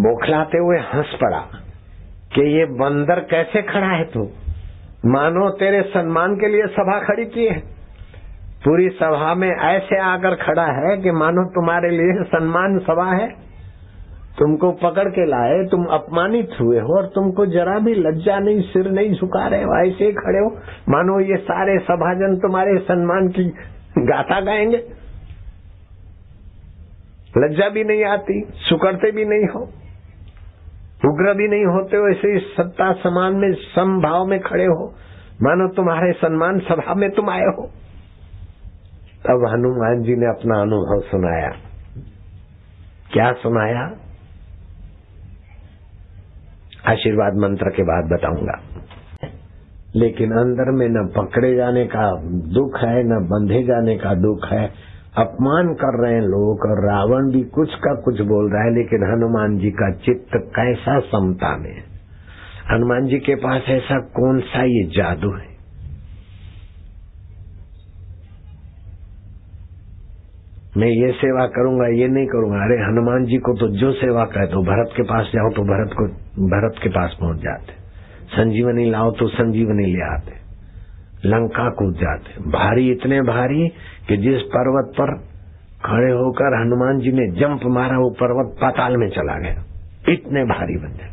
बौखलाते 0.02 0.59
हुए 0.59 0.78
हंस 0.78 1.18
पड़ा 1.21 1.38
कि 2.35 2.59
ये 2.59 2.64
बंदर 2.64 3.21
कैसे 3.21 3.62
खड़ा 3.62 3.87
है 3.87 4.04
तू? 4.04 4.30
मानो 5.06 5.50
तेरे 5.50 5.82
सम्मान 5.82 6.37
के 6.37 6.49
लिए 6.49 6.66
सभा 6.66 7.00
खड़ी 7.00 7.25
की 7.25 7.47
है। 7.47 7.59
पूरी 8.64 8.88
सभा 8.88 9.35
में 9.35 9.56
ऐसे 9.56 9.99
आकर 9.99 10.35
खड़ा 10.35 10.66
है 10.66 10.97
कि 10.97 11.11
मानो 11.11 11.44
तुम्हारे 11.44 11.90
लिए 11.90 12.25
सम्मान 12.25 12.78
सभा 12.78 13.12
है। 13.12 13.52
तुमको 14.38 14.73
पकड़ 14.73 15.09
के 15.09 15.26
लाए, 15.26 15.68
तुम 15.71 15.85
अपमानित 15.85 16.49
हुए 16.61 16.78
हो 16.78 16.99
और 16.99 17.06
तुमको 17.06 17.47
जरा 17.47 17.78
भी 17.78 17.94
लज्जा 17.94 18.38
नहीं, 18.38 18.61
सिर 18.61 18.90
नहीं 18.90 19.14
झुका 19.14 19.47
रहे 19.47 19.62
हो, 19.62 19.87
ऐसे 19.87 20.04
ही 20.04 20.12
खड़े 20.12 20.38
हो। 20.38 20.56
मानो 20.88 21.21
ये 21.21 21.37
सारे 21.37 21.78
सभाजन 21.78 22.37
तुम्हारे 22.37 22.78
सम्मान 22.78 23.28
की 23.28 23.44
गाथा 23.99 24.40
गाएँगे। 24.40 24.87
लज्जा 27.38 27.68
भी 27.68 27.85
नहीं 27.85 28.04
आती, 28.04 28.47
सुकड़ते 28.54 29.11
भी 29.11 29.25
नहीं 29.25 29.49
हो। 29.49 29.71
उग्र 31.04 31.35
भी 31.35 31.49
नहीं 31.49 31.64
होते 31.64 31.97
हो, 31.97 32.09
ऐसे 32.09 32.38
सत्ता 32.38 32.92
समान 32.92 33.37
में, 33.37 33.52
समभाव 33.52 34.26
में 34.26 34.40
खड़े 34.40 34.64
हो। 34.64 34.94
मानो 35.42 35.75
तुम्हारे 35.75 36.12
सम्मान 36.12 36.59
सभा 36.59 36.94
में 36.94 37.11
तुम 37.11 37.30
आए 37.30 37.42
हो। 37.42 37.71
तब 39.26 39.47
हनुमान 39.52 40.02
जी 40.02 40.14
ने 40.16 40.26
अपना 40.26 40.61
अनुभव 40.61 41.09
सुनाया। 41.11 41.50
क्या 43.12 43.32
सुनाया? 43.32 43.90
आशीर्वाद 46.92 47.35
मंत्र 47.35 47.71
के 47.71 47.82
बाद 47.82 48.04
बताऊँगा। 48.12 48.61
लेकिन 49.97 50.32
अंदर 50.32 50.71
में 50.71 50.88
न 50.88 51.12
पकड़े 51.16 51.56
जाने 51.56 51.87
का 51.87 52.23
दुख 52.26 52.78
है, 52.78 53.02
न 53.02 53.09
बंधे 53.09 53.62
जाने 53.62 53.97
का 53.97 54.14
दुख 54.14 54.44
है। 54.44 54.92
अपमान 55.19 55.75
कर 55.75 55.97
रहे 56.02 56.14
हैं 56.14 56.21
लोग 56.21 56.62
और 56.71 56.78
रावण 56.87 57.31
भी 57.33 57.42
कुछ 57.45 57.75
का 57.75 57.95
कुछ 57.95 58.21
बोल 58.21 58.50
रहा 58.52 58.62
है, 58.62 58.75
लेकिन 58.75 59.02
हनुमान 59.12 59.59
जी 59.59 59.71
का 59.71 59.90
चित्त 59.90 60.37
कैसा 60.57 60.99
समता 61.00 61.57
में 61.57 61.75
हनुमान 62.71 63.07
जी 63.07 63.19
के 63.19 63.35
पास 63.35 63.62
ऐसा 63.69 63.99
कौन 64.00 64.40
सा 64.40 64.62
ये 64.62 64.85
जादू 64.85 65.33
है? 65.37 65.50
मैं 70.76 70.88
ये 70.88 71.12
सेवा 71.12 71.47
करूँगा, 71.47 71.87
ये 71.87 72.09
नहीं 72.09 72.26
करूँगा। 72.26 72.64
अरे, 72.64 72.76
हनुमान 72.85 73.25
जी 73.25 73.38
को 73.38 73.54
तो 73.54 73.69
जो 73.69 73.92
सेवा 73.92 74.25
करे 74.25 74.47
तो 74.47 74.62
भरत 74.62 74.95
के 74.97 75.02
पास 75.02 75.33
जाओ 75.35 75.50
तो 75.50 75.62
भरत 75.62 75.92
को, 75.92 76.07
भरत 76.49 76.81
के 76.83 76.88
पास 76.88 77.16
पहुँच 77.21 77.37
जाते। 77.37 77.73
संजीवनी 78.28 78.90
लाओ 78.90 79.11
तो 79.11 79.28
संजीवनी 79.28 79.87
ले 79.87 80.14
आते। 80.14 80.42
लंका 81.25 81.69
कूद 81.71 81.95
जाते। 81.95 82.50
भारी, 82.50 82.91
इतने 82.91 83.21
भारी 83.23 83.69
कि 84.09 84.17
जिस 84.17 84.43
पर्वत 84.43 84.93
पर 85.00 85.14
खड़े 85.85 86.12
होकर 86.12 86.61
हनुमान 86.62 86.99
जी 86.99 87.12
ने 87.12 87.26
जंप 87.41 87.61
मारा, 87.64 87.99
वो 87.99 88.11
पर्वत 88.11 88.57
पाताल 88.61 88.97
में 88.97 89.09
चला 89.09 89.38
गया। 89.38 89.64
इतने 90.09 90.45
भारी 90.45 90.76
गए 90.76 91.11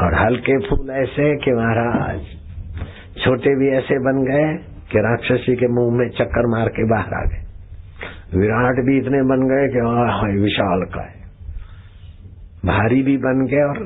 और 0.00 0.14
हल्के 0.14 0.58
फूल 0.58 0.90
ऐसे 0.90 1.36
कि 1.36 1.52
महाराज, 1.52 2.20
छोटे 3.24 3.54
भी 3.56 3.68
ऐसे 3.76 3.98
बन 3.98 4.24
गए 4.24 4.54
कि 4.92 4.98
राक्षसी 4.98 5.56
के 5.56 5.68
मुँह 5.68 5.98
में 5.98 6.08
चक्कर 6.08 6.46
मार 6.46 6.68
के 6.68 6.84
बाहर 6.90 7.14
आ 7.14 7.24
गए। 7.24 7.42
विराट 8.38 8.84
भी 8.84 8.98
इतने 8.98 9.22
बन 9.22 9.42
गए 9.48 9.68
कि 9.68 9.80
विशाल 10.40 10.84
का 10.94 11.02
है। 11.02 11.16
भारी 12.64 13.02
भी 13.02 13.16
बन 13.16 13.46
गए 13.46 13.62
और 13.62 13.78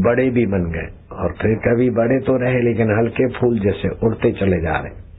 बड़े 0.00 0.30
भी 0.30 0.46
बन 0.46 0.64
गए। 0.70 0.88
और 1.12 1.32
फिर 1.32 1.54
कभी 1.54 1.90
बड़े 1.90 2.18
तो 2.20 2.36
रहे, 2.36 2.60
लेकिन 2.62 2.98
हल्के 2.98 3.28
फूल 3.28 3.58
जैसे 3.60 3.88
उड़ते 4.06 4.32
चले 4.32 4.60
जा 4.60 4.76
रहे। 4.76 5.10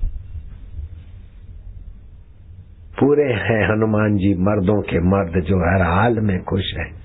पूरे 3.00 3.24
हैं 3.24 3.72
हनुमान 3.72 4.18
जी, 4.18 4.34
मर्दों 4.34 4.82
के 4.82 5.00
मर्द 5.00 5.44
जो 5.44 5.58
हर 5.58 5.82
हाल 5.82 6.20
में 6.20 6.44
खुश 6.44 6.74
है। 6.78 7.02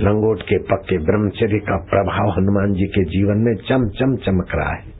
लंगोट 0.00 0.42
के 0.42 0.58
पक्के 0.58 0.98
ब्रह्मचर्य 0.98 1.58
का 1.58 1.76
प्रभाव 1.76 2.30
हनुमान 2.30 2.72
जी 2.72 2.86
के 2.86 3.04
जीवन 3.04 3.38
में 3.38 3.54
चम 3.54 3.88
चम 3.88 4.16
चमक 4.16 4.46
रहा 4.54 4.72
है। 4.72 4.96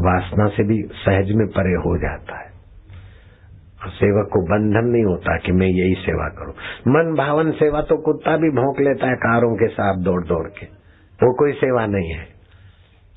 वासना 0.00 0.46
से 0.46 0.64
भी 0.64 0.82
सहज 0.82 1.32
में 1.32 1.46
परे 1.46 1.74
हो 1.74 1.98
जाता 1.98 2.38
है। 2.38 2.46
सेवक 3.88 4.28
को 4.32 4.42
बंधन 4.42 4.88
नहीं 4.88 5.04
होता 5.04 5.36
कि 5.36 5.52
मैं 5.52 5.66
यही 5.66 5.94
सेवा 5.94 6.28
करूँ। 6.28 6.52
मन 6.88 7.14
भावन 7.18 7.50
सेवा 7.50 7.80
तो 7.80 7.96
कुत्ता 7.96 8.36
भी 8.36 8.50
भोंक 8.50 8.80
लेता 8.80 9.06
है 9.06 9.14
कारों 9.14 9.56
के 9.56 9.68
साथ 9.68 9.94
दौड़ 9.94 10.24
दौड़ 10.24 10.48
के। 10.48 10.83
वो 11.14 11.34
कोई 11.34 11.52
सेवा 11.52 11.86
नहीं 11.86 12.10
है। 12.10 12.34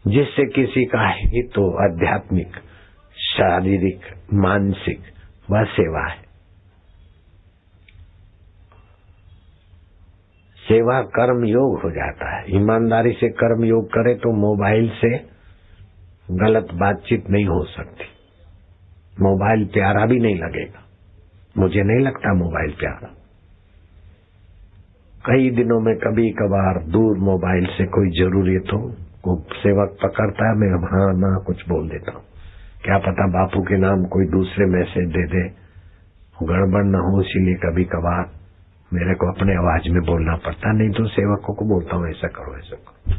जिससे 0.08 0.46
किसी 0.46 0.86
का 0.86 1.10
हित 1.10 1.50
तो 1.56 1.94
आध्यात्मिक, 1.94 2.50
शारीरिक, 3.16 4.00
मानसिक, 4.34 5.00
वह 5.52 5.64
सेवा 5.64 6.08
है। 6.08 6.28
सेवा 10.68 11.02
कर्म 11.02 11.46
योग 11.46 11.82
हो 11.84 11.92
जाता 11.92 12.38
है। 12.38 12.56
ईमानदारी 12.56 13.12
से 13.12 13.30
कर्म 13.30 13.66
योग 13.66 13.88
करे 13.88 14.14
तो 14.14 14.32
मोबाइल 14.32 14.90
से 14.90 15.18
गलत 16.32 16.68
बातचीत 16.74 17.30
नहीं 17.30 17.46
हो 17.46 17.66
सकती। 17.66 18.06
मोबाइल 19.22 19.66
प्यारा 19.66 20.06
भी 20.06 20.20
नहीं 20.20 20.36
लगेगा। 20.36 20.84
मुझे 21.58 21.84
नहीं 21.84 22.06
लगता 22.06 22.34
मोबाइल 22.34 22.72
प्यारा। 22.72 23.27
कई 25.28 25.50
दिनों 25.50 25.80
में 25.80 25.96
कभी 25.96 26.32
कभार 26.32 26.84
दूर 26.84 27.18
मोबाइल 27.18 27.66
से 27.66 27.86
कोई 27.86 28.10
ज़रूरत 28.10 28.74
हो, 28.74 28.80
को 29.24 29.44
सेवक 29.54 29.98
पकड़ता 30.04 30.50
है, 30.50 30.56
मैं 30.56 30.68
हाँ 30.68 31.14
ना 31.14 31.44
कुछ 31.44 31.70
बोल 31.70 31.90
देता 31.90 32.12
हूँ। 32.12 32.24
क्या 32.84 32.98
पता 32.98 33.28
बापू 33.28 33.62
के 33.62 33.78
नाम 33.78 34.06
कोई 34.06 34.26
दूसरे 34.26 34.66
मैसेज 34.66 35.08
दे 35.08 35.28
दे। 35.28 35.50
गड़बड़ 36.44 36.84
ना 36.84 36.98
हो, 36.98 37.22
इसीलिए 37.22 37.56
कभी 37.56 37.84
कभार 37.84 38.30
मेरे 38.94 39.16
को 39.16 39.32
अपने 39.32 39.56
आवाज़ 39.56 39.90
में 39.90 40.02
बोलना 40.02 40.36
पड़ता, 40.36 40.72
नहीं 40.72 40.90
तो 40.90 41.08
सेवकों 41.08 41.54
को 41.54 41.66
बोलता 41.66 41.96
हूँ, 41.96 42.10
ऐसा 42.10 42.28
करो 42.28 42.58
ऐसा 42.58 42.76
करो। 42.76 43.16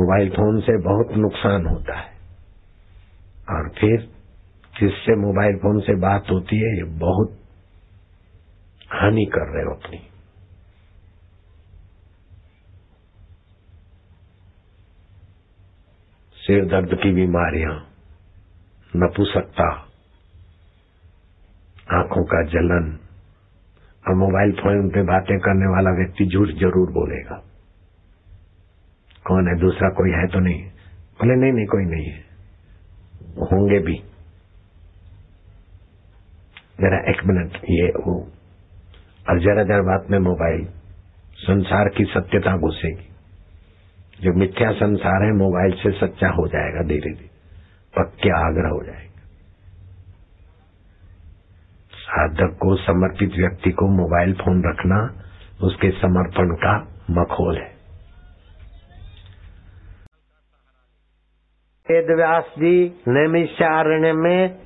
मोबाइल 0.00 0.30
फ़ोन 0.30 0.60
से 0.60 0.76
बहुत 0.76 1.08
नुकसान 1.16 1.66
होता 1.66 1.98
है। 1.98 2.06
और 3.50 3.68
फिर 3.68 4.00
जिससे 4.80 5.16
मोबाइल 5.16 5.56
फ़ोन 5.56 5.80
से 5.80 5.94
बात 5.94 6.24
होती 6.30 6.56
है, 6.56 6.76
ये 6.76 6.84
बहुत 6.84 7.38
हानि 8.92 9.24
कर 9.24 9.54
रहे 9.54 9.64
हो 9.64 9.70
अपनी। 9.70 10.07
सिर 16.48 16.64
दर्द 16.64 16.88
की 17.02 17.12
बीमारियाँ 17.12 17.86
नपुसकता 18.96 19.68
आँखों 21.92 22.24
का 22.24 22.42
जलन, 22.42 22.98
और 24.08 24.14
मोबाइल 24.14 24.52
फ़ोन 24.52 24.88
पे 24.88 25.02
बातें 25.02 25.38
करने 25.38 25.66
वाला 25.66 25.90
व्यक्ति 25.90 26.26
झूठ 26.26 26.48
ज़रूर 26.48 26.92
बोलेगा। 26.92 27.44
कौन 29.26 29.48
है? 29.48 29.60
दूसरा 29.60 29.88
कोई 29.88 30.10
है 30.10 30.26
तो 30.26 30.38
नहीं। 30.40 30.64
बोले, 30.64 31.36
नहीं 31.36 31.52
नहीं, 31.52 31.66
कोई 31.66 31.84
नहीं 31.84 32.06
है। 32.06 32.18
होंगे 33.42 33.78
भी। 33.78 33.94
जरा 36.80 37.10
एक 37.10 37.24
मिनट, 37.24 37.56
ये 37.56 37.88
वो। 37.88 38.28
और 39.30 39.38
जरा 39.40 39.62
जरा 39.62 39.82
बात 39.82 40.10
में 40.10 40.18
मोबाइल, 40.18 40.68
संसार 41.34 41.88
की 41.88 42.04
सत्यता 42.04 42.56
घुसेगी। 42.56 43.07
जो 44.20 44.32
मिथ्या 44.32 44.72
संसार 44.72 45.22
है, 45.22 45.32
मोबाइल 45.32 45.72
से 45.72 45.90
सच्चा 45.90 46.28
हो 46.28 46.48
जाएगा 46.48 46.82
धीरे 46.82 47.10
धीरे। 47.10 47.38
पक्के 47.96 48.30
आग्रह 48.30 48.68
हो 48.68 48.84
जाएगा। 48.84 49.08
साधक 51.92 52.58
को, 52.60 52.76
समर्पित 52.76 53.30
व्यक्ति 53.36 53.70
को 53.70 53.86
मोबाइल 53.88 54.34
फ़ोन 54.34 54.62
रखना, 54.66 55.24
उसके 55.62 55.90
समर्पण 55.90 56.54
का 56.54 56.88
मखोल 57.10 57.56
है। 57.56 57.78
वेद 61.90 62.16
व्यास 62.16 62.44
जी 62.58 63.02
नैमिषारण्य 63.08 64.12
में 64.12 64.58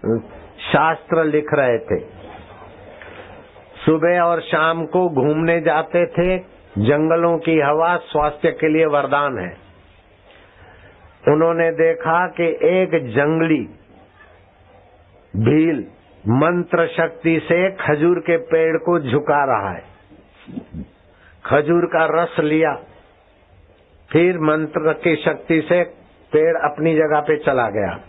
शास्त्र 0.73 1.25
लिख 1.25 1.47
रहे 1.55 1.79
थे। 1.79 2.01
सुबह 3.87 4.21
और 4.21 4.41
शाम 4.41 4.87
को 4.87 5.09
घूमने 5.09 5.61
जाते 5.61 6.07
थे 6.07 6.52
जंगलों 6.79 7.39
की 7.39 7.61
हवा 7.61 7.97
स्वास्थ्य 7.97 8.51
के 8.51 8.69
लिए 8.69 8.87
वरदान 8.87 9.39
है। 9.39 9.57
उन्होंने 11.29 11.71
देखा 11.71 12.27
कि 12.27 12.45
एक 12.63 12.91
जंगली 13.09 13.69
भील 15.37 15.87
मंत्र 16.29 16.87
शक्ति 16.87 17.41
से 17.45 17.71
खजूर 17.71 18.19
के 18.19 18.37
पेड़ 18.37 18.77
को 18.77 19.01
झुका 19.01 19.45
रहा 19.45 19.71
है। 19.73 19.85
खजूर 21.45 21.87
का 21.87 22.23
रस 22.23 22.37
लिया। 22.41 22.75
फिर 24.13 24.39
मंत्र 24.39 24.93
की 24.93 25.17
शक्ति 25.17 25.61
से 25.61 25.83
पेड़ 26.33 26.57
अपनी 26.57 26.95
जगह 26.95 27.21
पे 27.21 27.37
चला 27.37 27.69
गया। 27.71 28.01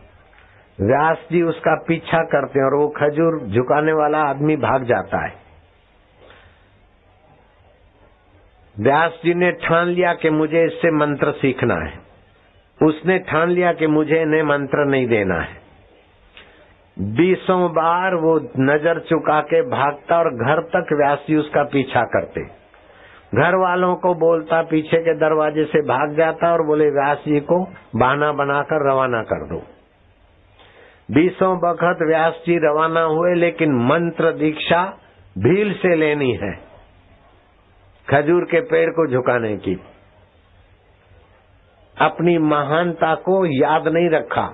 व्यास 0.82 1.18
जी 1.32 1.42
उसका 1.42 1.76
पीछा 1.88 2.24
करते 2.24 2.60
हैं 2.60 2.66
और 2.66 2.76
वो 2.76 2.88
खजूर 2.88 3.48
झुकाने 3.48 3.94
वाला 3.94 4.18
आदमी 4.18 4.56
भाग 4.56 4.84
जाता 4.84 5.26
है। 5.26 5.43
व्यास 8.80 9.12
जी 9.26 9.34
ने 9.34 9.52
ठान 9.52 9.88
लिया 9.88 10.14
कि 10.14 10.30
मुझे 10.30 10.66
इससे 10.66 10.92
मंत्र 10.92 11.32
सीखना 11.32 11.76
है। 11.76 11.94
उसने 12.88 13.20
ठान 13.20 13.50
लिया 13.50 13.74
कि 13.74 13.88
मुझे 13.88 14.22
इन्हें 14.22 14.44
मंत्र 14.44 14.86
नहीं 14.86 15.08
देना 15.08 15.40
है। 15.40 15.62
बीसों 16.98 17.70
बार 17.70 18.16
वो 18.16 18.40
नज़र 18.60 19.00
चुका 19.00 19.42
के 19.42 19.62
भागता 19.62 20.18
और 20.18 20.30
घर 20.30 20.62
तक 20.62 20.94
व्यास 20.94 21.26
जी 21.28 21.36
उसका 21.36 21.64
पीछा 21.64 22.04
करते। 22.04 22.42
घर 23.36 23.56
वालों 23.56 23.96
को 23.96 24.14
बोलता, 24.16 24.62
पीछे 24.62 24.98
के 24.98 25.14
दरवाजे 25.14 25.66
से 25.66 25.82
भाग 25.82 26.18
जाता 26.18 26.52
और 26.52 26.66
बोले, 26.66 26.90
व्यास 26.90 27.18
जी 27.18 27.40
को 27.40 27.64
बहाना 27.96 28.32
बनाकर 28.32 28.90
रवाना 28.90 29.24
कर 29.24 29.48
दो। 29.48 29.64
बीसों 31.12 31.58
बखत 31.58 31.98
व्यास 32.08 32.34
जी 32.34 32.58
रवाना 32.58 33.02
हुए, 33.02 33.34
लेकिन 33.36 33.74
मंत्र 33.74 34.32
दीक्षा 34.32 34.84
भील 35.38 35.74
से 35.74 35.96
लेनी 35.96 36.32
है। 36.34 36.73
खजूर 38.10 38.44
के 38.44 38.62
पेड़ 38.62 38.90
को 38.90 39.12
झुकाने 39.12 39.58
की। 39.58 39.80
अपनी 41.98 42.38
महानता 42.38 43.16
को 43.16 43.46
याद 43.46 43.88
नहीं 43.88 44.10
रखा, 44.10 44.48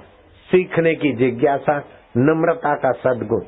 सीखने 0.52 0.96
की 0.96 1.12
जिज्ञासा, 1.14 1.78
नम्रता 2.18 2.74
का 2.74 2.92
सदगुण। 2.92 3.42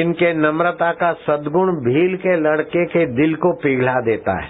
इनके 0.00 0.34
नम्रता 0.34 0.92
का 0.92 1.12
सदगुण 1.12 1.72
भील 1.72 2.16
के 2.16 2.36
लड़के 2.36 2.86
के 2.86 3.06
दिल 3.06 3.34
को 3.34 3.52
पिघला 3.52 4.00
देता 4.00 4.42
है। 4.42 4.48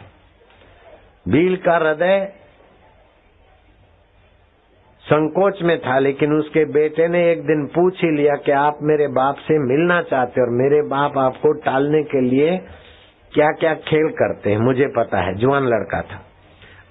भील 1.29 1.57
का 1.57 1.77
हृदय 1.77 2.33
संकोच 5.01 5.63
में 5.63 5.79
था, 5.79 5.99
लेकिन 5.99 6.33
उसके 6.33 6.65
बेटे 6.65 7.09
ने 7.09 7.33
एक 7.33 7.43
दिन 7.43 7.67
पूछ 7.67 8.05
ही 8.05 8.11
लिया 8.11 8.35
कि 8.35 8.53
आप 8.53 8.79
मेरे 8.83 9.09
बाप 9.09 9.35
से 9.37 9.59
मिलना 9.59 10.03
चाहते 10.03 10.41
और 10.41 10.51
मेरे 10.51 10.89
बाप 10.89 11.19
आपको 11.19 11.53
टालने 11.53 12.03
के 12.03 12.21
लिए 12.21 12.59
क्या 13.35 13.51
क्या 13.51 13.75
खेल 13.75 14.09
करते 14.09 14.51
हैं, 14.51 14.59
मुझे 14.59 14.87
पता 14.87 15.19
है, 15.19 15.35
जवान 15.35 15.67
लड़का 15.67 16.03
था। 16.03 16.23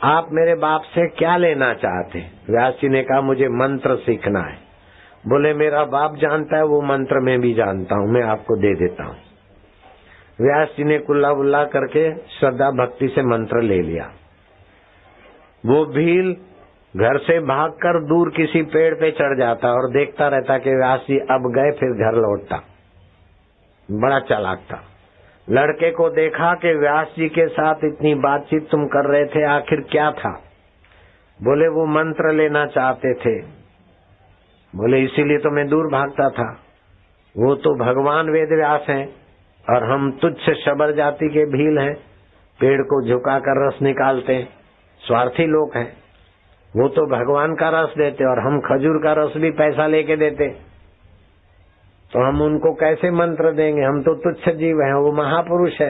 आप 0.04 0.28
मेरे 0.32 0.56
बाप 0.56 0.82
से 0.82 1.08
क्या 1.10 1.38
लेना 1.38 1.74
चाहते 1.74 2.20
व्यास 2.50 2.74
जी 2.74 2.90
ने 2.90 3.04
कहा, 3.04 3.22
मुझे 3.22 3.48
मंत्र 3.48 3.96
सीखना 3.96 4.40
है। 4.40 4.58
बोले, 5.28 5.54
मेरा 5.54 5.84
बाप 5.86 6.16
जानता 6.16 6.58
है, 6.58 6.64
वो 6.64 6.82
मंत्र 6.82 7.20
मैं 7.20 7.42
भी 7.42 7.54
जानता 7.54 7.96
हूँ, 7.96 8.12
मैं 8.12 8.24
आपको 8.24 8.56
दे 8.56 8.76
देता 8.76 9.04
हूँ। 9.04 9.16
व्यास 10.42 10.68
जी 10.78 10.84
ने 10.84 10.98
कुल्ला 11.00 11.34
बुल्ला 11.34 11.64
करके 11.64 12.16
श्रद्धा 12.16 12.72
भक्ति 12.72 13.08
से 13.08 13.22
मंत्र 13.22 13.62
ले 13.62 13.82
लिया। 13.82 14.12
वो 15.66 15.86
भील 15.86 16.36
घर 16.98 17.18
से 17.18 17.40
भागकर 17.40 18.04
दूर 18.04 18.30
किसी 18.30 18.62
पेड़ 18.62 18.96
पे 18.96 19.12
चढ़ 19.12 19.38
जाता 19.38 19.68
और 19.68 19.92
देखता 19.92 20.28
रहता 20.28 20.58
कि 20.58 20.70
व्यास 20.70 21.00
जी 21.00 21.18
अब 21.18 21.52
गए, 21.56 21.72
फिर 21.72 21.90
घर 21.90 22.16
लौटता। 22.16 22.64
बड़ा 23.92 24.20
चालाक 24.20 24.58
था। 24.58 24.84
लड़के 25.50 25.92
को 25.92 26.10
देखा 26.10 26.54
कि 26.54 26.74
व्यास 26.74 27.08
जी 27.18 27.30
के 27.30 27.48
साथ 27.48 27.76
इतनी 27.84 28.16
बातचीत 28.16 28.70
तुम 28.72 28.86
कर 28.86 29.10
रहे 29.10 29.26
थे, 29.26 29.46
आखिर 29.46 29.82
क्या 29.82 30.12
था? 30.12 30.30
बोले, 31.44 31.68
वो 31.68 31.86
मंत्र 31.86 32.34
लेना 32.34 32.66
चाहते 32.66 33.14
थे। 33.14 33.40
बोले, 34.76 35.00
इसीलिए 35.00 35.38
तो 35.38 35.52
मैं 35.52 35.68
दूर 35.68 35.86
भागता 35.92 36.30
था। 36.30 36.60
वो 37.38 37.56
तो 37.56 37.86
भगवान 37.86 38.30
वेद 38.30 38.50
व्यास 38.50 38.86
है 38.90 39.06
और 39.70 39.84
हम 39.84 40.12
तुच्छ 40.12 40.52
शबर 40.52 40.92
जाति 40.92 41.28
के 41.28 41.46
भील 41.46 41.78
हैं। 41.78 41.94
पेड़ 42.60 42.82
को 42.82 43.08
झुकाकर 43.08 43.68
रस 43.68 43.82
निकालते 43.82 44.36
हैं। 44.36 44.50
स्वार्थी 45.00 45.46
लोग 45.46 45.72
हैं। 45.76 45.94
वो 46.76 46.88
तो 46.88 47.06
भगवान 47.06 47.56
का 47.56 47.70
रस 47.70 47.94
देते 47.98 48.26
और 48.26 48.40
हम 48.40 48.60
खजूर 48.60 48.98
का 49.04 49.14
रस 49.14 49.34
भी 49.38 49.52
पैसा 49.52 49.88
लेके 49.88 50.16
देते। 50.16 50.73
तो 52.14 52.28
हम 52.28 52.42
उनको 52.42 52.74
कैसे 52.74 53.12
मंत्र 53.12 53.52
देंगे? 53.52 53.82
हम 53.82 54.02
तो 54.02 54.16
तुच्छ 54.16 54.50
जीव 54.50 54.82
हैं, 54.82 54.94
वो 54.94 55.12
महापुरुष 55.12 55.82
है। 55.82 55.90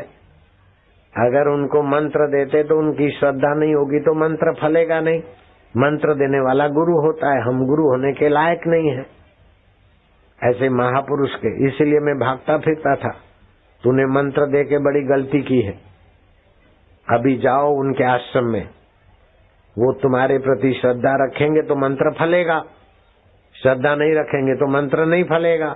अगर 1.17 1.47
उनको 1.47 1.83
मंत्र 1.83 2.27
देते 2.27 2.63
तो 2.63 2.79
उनकी 2.79 3.09
श्रद्धा 3.09 3.53
नहीं 3.53 3.75
होगी 3.75 3.99
तो 3.99 4.13
मंत्र 4.13 4.53
फलेगा 4.61 4.99
नहीं। 4.99 5.19
मंत्र 5.77 6.13
देने 6.13 6.39
वाला 6.39 6.67
गुरु 6.67 6.93
होता 6.93 7.35
है, 7.35 7.41
हम 7.41 7.67
गुरु 7.67 7.83
होने 7.83 8.13
के 8.13 8.29
लायक 8.29 8.59
नहीं 8.67 8.89
है। 8.89 9.05
ऐसे 10.43 10.69
महापुरुष 10.69 11.35
के, 11.35 11.67
इसीलिए 11.67 11.99
मैं 11.99 12.19
भागता 12.19 12.57
फिरता 12.57 12.95
था। 12.95 13.09
तूने 13.83 14.05
मंत्र 14.05 14.45
दे 14.45 14.63
के 14.63 14.77
बड़ी 14.77 15.01
गलती 15.01 15.41
की 15.41 15.61
है। 15.61 15.73
अभी 17.09 17.37
जाओ 17.37 17.73
उनके 17.73 18.03
आश्रम 18.03 18.45
में। 18.45 18.69
वो 19.77 19.93
तुम्हारे 19.93 20.37
प्रति 20.37 20.73
श्रद्धा 20.73 21.25
रखेंगे 21.25 21.61
तो 21.61 21.75
मंत्र 21.75 22.11
फलेगा। 22.19 22.63
श्रद्धा 23.61 23.95
नहीं 23.95 24.15
रखेंगे 24.15 24.53
तो 24.53 24.67
मंत्र 24.67 25.05
नहीं 25.05 25.23
फलेगा। 25.23 25.75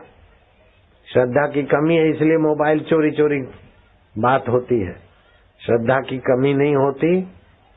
श्रद्धा 1.07 1.45
की 1.47 1.63
कमी 1.63 1.95
है, 1.95 2.09
इसलिए 2.09 2.37
मोबाइल 2.37 2.79
चोरी 2.79 3.11
चोरी 3.11 3.39
बात 4.15 4.47
होती 4.49 4.79
है। 4.79 4.93
श्रद्धा 5.61 5.99
की 5.99 6.17
कमी 6.19 6.53
नहीं 6.53 6.75
होती 6.75 7.21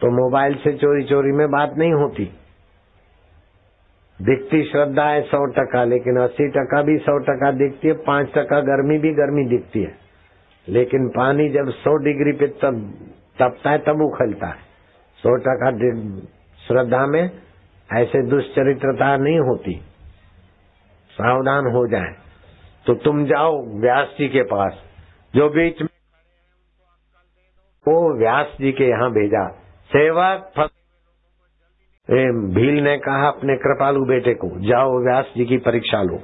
तो 0.01 0.11
मोबाइल 0.17 0.55
से 0.55 0.73
चोरी 0.73 1.05
चोरी 1.05 1.33
में 1.33 1.47
बात 1.51 1.75
नहीं 1.79 1.93
होती। 1.93 2.25
दिखती 4.21 4.63
श्रद्धा 4.63 5.05
है 5.05 5.21
सौ 5.23 5.45
टका, 5.47 5.85
लेकिन 5.85 6.17
अस्सी 6.17 6.49
टका 6.49 6.83
भी 6.83 6.97
सौ 6.99 7.19
टका 7.19 7.51
दिखती 7.53 7.89
है, 7.89 7.95
पाँच 7.95 8.29
टका 8.29 8.61
गर्मी 8.61 8.99
भी 8.99 9.13
गर्मी 9.15 9.45
दिखती 9.49 9.83
है। 9.83 9.95
लेकिन 10.69 11.09
पानी 11.09 11.49
जब 11.49 11.71
सौ 11.71 11.97
डिग्री 11.97 12.33
पे 12.33 12.47
तब, 12.47 12.81
तपता 13.39 13.71
है, 13.71 13.79
तब 13.79 14.03
उखलता 14.03 14.47
है। 14.47 14.59
सौ 15.19 15.37
टका 15.37 15.71
श्रद्धा 16.59 17.07
में 17.07 17.31
ऐसे 17.91 18.23
दुष्चरित्रता 18.27 19.17
नहीं 19.17 19.39
होती। 19.41 19.75
सावधान 21.13 21.65
हो 21.67 21.87
जाए। 21.89 22.30
तो 22.87 22.95
तुम 22.97 23.25
जाओ 23.27 23.57
व्यास 23.81 24.15
जी 24.19 24.29
के 24.29 24.43
पास, 24.49 24.79
जो 25.35 25.49
बीच 25.51 25.81
में 25.83 25.89
वो 27.87 27.99
व्यास 28.19 28.57
जी 28.61 28.73
के 28.73 28.89
यहाँ 28.89 29.11
भेजा। 29.13 29.47
सेवक 29.91 30.69
भील 32.55 32.83
ने 32.83 32.97
कहा 32.99 33.29
अपने 33.29 33.57
कृपालु 33.57 34.05
बेटे 34.05 34.35
को, 34.35 34.49
जाओ 34.61 34.99
व्यास 35.03 35.33
जी 35.37 35.45
की 35.45 35.59
परीक्षा 35.61 36.03
लो। 36.03 36.19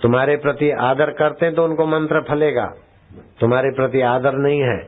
तुम्हारे 0.00 0.36
प्रति 0.38 0.70
आदर 0.82 1.10
करते 1.12 1.46
हैं 1.46 1.54
तो 1.54 1.64
उनको 1.64 1.86
मंत्र 1.88 2.20
फलेगा। 2.22 2.66
तुम्हारे 3.40 3.70
प्रति 3.70 4.00
आदर 4.06 4.36
नहीं 4.38 4.60
है। 4.62 4.78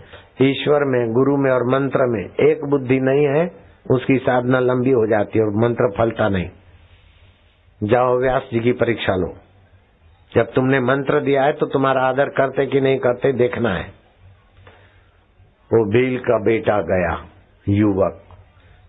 ईश्वर 0.42 0.84
में, 0.86 1.12
गुरु 1.12 1.36
में 1.36 1.50
और 1.50 1.64
मंत्र 1.68 2.06
में 2.08 2.22
एक 2.42 2.64
बुद्धि 2.66 2.98
नहीं 3.00 3.26
है, 3.28 3.44
उसकी 3.90 4.16
साधना 4.20 4.60
लंबी 4.60 4.90
हो 4.90 5.06
जाती 5.06 5.38
है 5.38 5.44
और 5.44 5.50
मंत्र 5.62 5.90
फलता 5.98 6.28
नहीं। 6.28 6.48
जाओ 7.82 8.18
व्यास 8.18 8.42
जी 8.52 8.60
की 8.60 8.72
परीक्षा 8.72 9.16
लो। 9.16 9.34
जब 10.34 10.52
तुमने 10.52 10.80
मंत्र 10.80 11.20
दिया 11.20 11.42
है 11.42 11.52
तो 11.52 11.66
तुम्हारा 11.66 12.02
आदर 12.02 12.28
करते 12.28 12.66
कि 12.66 12.80
नहीं 12.80 12.98
करते 12.98 13.32
देखना 13.32 13.74
है। 13.74 13.84
वो 15.70 15.84
भील 15.90 16.18
का 16.18 16.44
बेटा 16.44 16.80
गया, 16.80 17.26
युवक। 17.68 18.22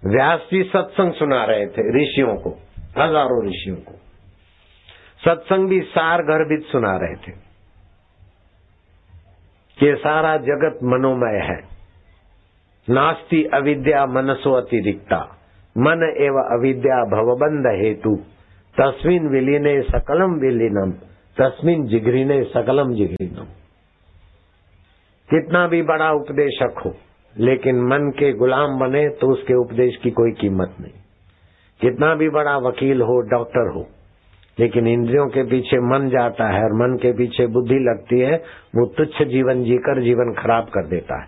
व्यास 0.05 0.39
जी 0.51 0.63
सत्संग 0.63 1.13
सुना 1.13 1.45
रहे 1.45 1.67
थे 1.67 2.03
ऋषियों 2.03 2.35
को, 2.35 2.49
हज़ारों 2.97 3.47
ऋषियों 3.47 3.75
को। 3.75 3.91
सत्संग 5.25 5.69
भी 5.69 5.81
सार 5.81 6.21
गर्भित 6.21 6.67
सुना 6.71 6.97
रहे 6.97 7.15
थे। 7.15 7.31
कि 9.79 9.95
सारा 9.95 10.37
जगत 10.37 10.79
मनोमय 10.83 11.39
है। 11.43 11.61
नास्ति 12.89 13.43
अविद्या 13.53 14.05
मनसो 14.05 14.53
अतिरिक्ता। 14.53 15.17
मन 15.77 16.15
एवं 16.17 16.59
अविद्या 16.59 17.03
भवबंध 17.05 17.81
हेतु। 17.81 18.23
तस्मिन 18.75 19.27
विलीने 19.27 19.81
सकलम 19.81 20.31
विलीनम, 20.39 20.91
तस्मिन 21.37 21.85
जिगरीने 21.87 22.43
सकलम 22.43 22.93
जिगरीनम 22.93 23.45
कितना 25.29 25.65
भी 25.67 25.81
बड़ा 25.81 26.09
उपदेशक 26.11 26.81
हो, 26.85 26.93
लेकिन 27.35 27.81
मन 27.83 28.09
के 28.09 28.31
गुलाम 28.33 28.79
बने 28.79 29.07
तो 29.09 29.31
उसके 29.31 29.55
उपदेश 29.55 29.95
की 29.95 30.11
कोई 30.11 30.31
कीमत 30.31 30.75
नहीं। 30.81 30.93
कितना 31.81 32.13
भी 32.15 32.29
बड़ा 32.29 32.57
वकील 32.59 33.01
हो, 33.01 33.19
डॉक्टर 33.29 33.71
हो, 33.73 33.85
लेकिन 34.57 34.87
इंद्रियों 34.87 35.27
के 35.27 35.43
पीछे 35.43 35.79
मन 35.81 36.09
जाता 36.09 36.47
है 36.47 36.63
और 36.63 36.73
मन 36.73 36.97
के 36.97 37.11
पीछे 37.11 37.47
बुद्धि 37.47 37.79
लगती 37.81 38.19
है, 38.19 38.35
वो 38.75 38.85
तुच्छ 38.97 39.23
जीवन 39.23 39.63
जीकर 39.63 40.01
जीवन 40.03 40.33
खराब 40.33 40.65
कर 40.65 40.87
देता 40.87 41.21
है। 41.21 41.27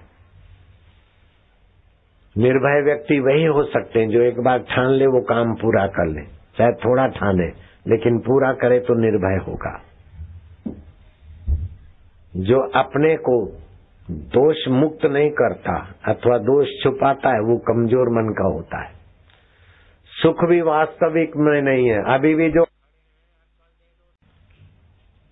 निर्भय 2.36 2.82
व्यक्ति 2.82 3.20
वही 3.20 3.46
हो 3.48 3.64
सकते 3.64 4.00
हैं 4.00 4.10
जो 4.10 4.22
एक 4.22 4.40
बार 4.40 4.60
ठान 4.70 4.90
ले, 4.90 5.06
वो 5.08 5.22
काम 5.26 5.54
पूरा 5.56 5.86
कर 5.90 6.08
ले। 6.08 6.26
चाहे 6.58 6.72
थोड़ा 6.72 7.08
ठाने, 7.08 7.48
लेकिन 7.88 8.20
पूरा 8.20 8.52
करे 8.54 8.80
तो 8.80 8.94
निर्भय 8.94 9.38
होगा। 9.48 9.80
जो 12.34 12.60
अपने 12.76 13.16
को 13.18 13.36
दोष 14.34 14.68
मुक्त 14.68 15.06
नहीं 15.06 15.30
करता 15.32 15.76
अथवा 16.06 16.38
दोष 16.38 16.68
छुपाता 16.84 17.30
है, 17.30 17.40
वो 17.40 17.58
कमज़ोर 17.58 18.10
मन 18.10 18.34
का 18.34 18.48
होता 18.48 18.84
है। 18.84 18.94
सुख 20.14 20.44
भी 20.46 20.62
वास्तविक 20.62 21.38
में 21.38 21.62
नहीं 21.62 21.90
है। 21.90 22.02
अभी 22.14 22.34
भी 22.36 22.50
जो 22.50 22.66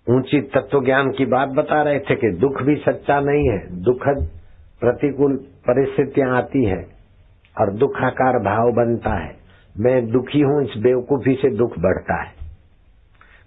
ऊँची 0.06 0.40
तत्व 0.40 0.84
ज्ञान 0.84 1.10
की 1.10 1.24
बात 1.26 1.48
बता 1.48 1.82
रहे 1.82 1.98
थे 1.98 2.14
कि 2.14 2.30
दुख 2.30 2.62
भी 2.62 2.74
सच्चा 2.76 3.20
नहीं 3.20 3.48
है, 3.48 3.58
दुखद 3.82 4.28
प्रतिकूल 4.80 5.36
परिस्थितियाँ 5.68 6.36
आती 6.36 6.64
है 6.64 6.82
और 7.56 7.72
दुखाकार 7.72 8.38
भाव 8.38 8.72
बनता 8.72 9.14
है। 9.14 9.43
मैं 9.80 10.06
दुखी 10.06 10.40
हूँ, 10.40 10.62
इस 10.62 10.82
बेवकूफ़ी 10.82 11.34
से 11.34 11.50
दुख 11.50 11.70
बढ़ता 11.78 12.22
है। 12.22 12.32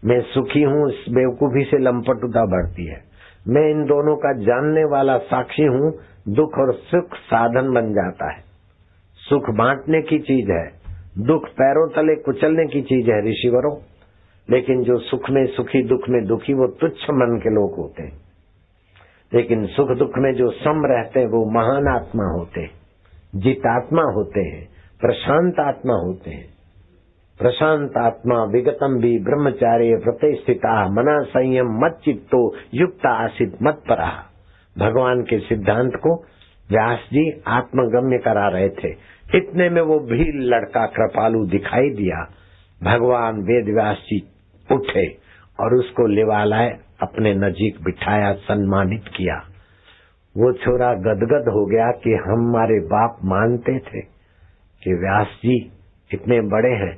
मैं 0.06 0.22
सुखी 0.22 0.62
हूँ, 0.62 0.92
इस 0.92 1.06
बेवकूफ़ी 1.10 1.64
से 1.64 1.78
लंपटुता 1.78 2.46
बढ़ती 2.46 2.86
है। 2.86 3.04
मैं 3.48 3.72
इन 3.72 3.86
दोनों 3.86 4.16
का 4.16 4.34
जानने 4.34 4.84
वाला 4.84 5.18
साक्षी 5.18 5.64
हूँ, 5.64 5.94
दुख 6.30 6.54
और 6.58 6.74
सुख 6.74 7.14
साधन 7.14 7.74
बन 7.74 7.94
जाता 7.94 8.32
है। 8.32 8.42
सुख 9.16 9.50
बांटने 9.50 10.02
की 10.02 10.20
चीज़ 10.20 10.52
है, 10.52 10.72
दुख 11.18 11.48
पैरों 11.48 11.90
तले 11.90 12.16
कुचलने 12.16 12.66
की 12.66 12.82
चीज़ 12.82 13.12
है, 13.12 13.30
ऋषिवरों। 13.30 13.78
लेकिन 14.50 14.84
जो 14.84 14.98
सुख 14.98 15.30
में 15.30 15.46
सुखी, 15.46 15.84
दुख 15.84 16.02
में 16.10 16.26
दुखी, 16.26 16.54
वो 16.54 16.68
तुच्छ 16.68 17.04
मन 17.04 17.40
के 17.44 17.50
लोग 17.50 17.76
होते 17.76 18.04
हैं। 18.04 18.18
लेकिन 19.34 19.66
सुख 19.66 19.98
दुख 19.98 20.12
में 20.18 20.34
जो 20.34 20.52
सम 20.52 20.82
रहते 20.86 21.20
हैं, 21.20 21.28
वो 21.28 21.46
महान 21.52 21.88
आत्मा 21.88 22.24
होते 22.24 22.62
हैं, 22.62 22.72
जितात्मा 23.36 24.02
होते 24.02 24.42
हैं। 24.42 24.77
प्रशांत 25.02 25.60
आत्मा 25.60 25.94
होते 25.94 26.32
हैं। 26.32 26.48
प्रशांत 27.40 27.98
आत्मा 27.98 28.44
विगतम 28.44 29.00
भी 29.00 29.20
ब्रह्मचार्य 29.20 29.96
प्रतिष्ठिता, 30.04 30.90
मना 30.90 31.22
संयम 31.22 31.68
मत 31.70 32.00
चित्तो, 32.06 32.56
युक्त 32.74 33.06
आसित 33.06 33.58
मत 33.64 33.84
परा। 33.90 34.12
भगवान 34.78 35.22
के 35.22 35.40
सिद्धांत 35.40 35.96
को 35.96 36.24
व्यास 36.70 37.00
जी 37.00 37.42
आत्मगम्य 37.48 38.18
करा 38.18 38.48
रहे 38.48 38.70
थे। 38.70 38.90
इतने 39.36 39.70
में 39.70 39.82
वो 39.82 40.00
भील 40.00 40.42
लड़का 40.42 40.86
कृपालु 40.86 41.46
दिखाई 41.46 41.90
दिया। 41.90 42.34
भगवान 42.84 43.36
वेद 43.36 43.76
व्यास 43.76 43.98
जी 43.98 44.28
उठे 44.72 45.08
और 45.60 45.74
उसको 45.74 46.08
लेवा 46.08 46.44
लाए 46.44 46.78
अपने 47.02 47.34
नजीक 47.34 47.84
बिठाया, 47.84 48.34
सम्मानित 48.34 49.04
किया। 49.16 49.36
वो 50.38 50.54
छोरा 50.54 50.94
गदगद 50.94 51.46
हो 51.50 51.66
गया 51.66 51.92
कि 51.92 52.10
हमारे 52.10 52.80
बाप 52.80 53.18
मानते 53.26 53.80
थे। 53.80 54.17
कि 54.84 54.94
व्यास 54.94 55.28
जी 55.28 55.72
इतने 56.14 56.42
बड़े 56.42 56.74
हैं, 56.74 56.98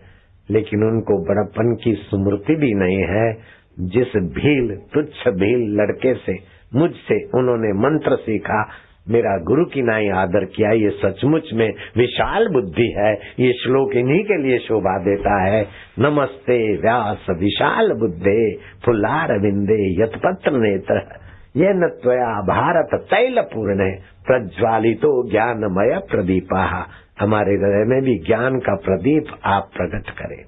लेकिन 0.52 0.84
उनको 0.84 1.18
बड़प्पन 1.18 1.76
की 1.84 1.94
स्मृति 1.94 2.56
भी 2.56 2.74
नहीं 2.74 3.04
है। 3.04 3.60
जिस 3.80 4.08
भील, 4.16 4.76
तुच्छ 4.94 5.28
भील 5.28 5.76
लड़के 5.76 6.14
से, 6.14 6.38
मुझसे 6.76 7.26
उन्होंने 7.26 7.74
मंत्र 7.74 8.16
सीखा, 8.16 8.70
मेरा 9.10 9.38
गुरु 9.38 9.66
की 9.66 9.82
नाई 9.82 10.10
आदर 10.10 10.46
किया, 10.46 10.72
ये 10.72 10.90
सचमुच 10.90 11.54
में 11.54 11.74
विशाल 11.98 12.48
बुद्धि 12.48 12.96
है। 12.98 13.14
ये 13.40 13.54
श्लोक 13.54 13.96
इन्हीं 13.96 14.24
के 14.24 14.38
लिए 14.38 14.58
शोभा 14.58 14.98
देता 14.98 15.44
है। 15.44 15.68
नमस्ते 16.00 16.78
व्यास, 16.78 17.26
विशाल 17.30 17.94
बुद्धे, 17.94 18.56
फुल्लार 18.86 19.40
विंदे 19.40 20.04
यथपत्र 20.04 20.52
नेत्र। 20.52 21.20
ये 21.56 21.74
नया 21.74 22.42
भारत 22.42 22.90
तैल 22.94 23.42
पूर्ण 23.42 24.00
प्रज्वालितो 24.28 25.32
ज्ञानमय 25.32 26.02
प्रदीपा। 26.12 26.88
हमारे 27.20 27.52
हृदय 27.52 27.86
में 27.88 28.02
भी 28.02 28.20
ज्ञान 28.20 28.60
का 28.60 28.76
प्रदीप 28.76 29.26
आप 29.46 29.70
प्रकट 29.78 30.10
करें। 30.10 30.46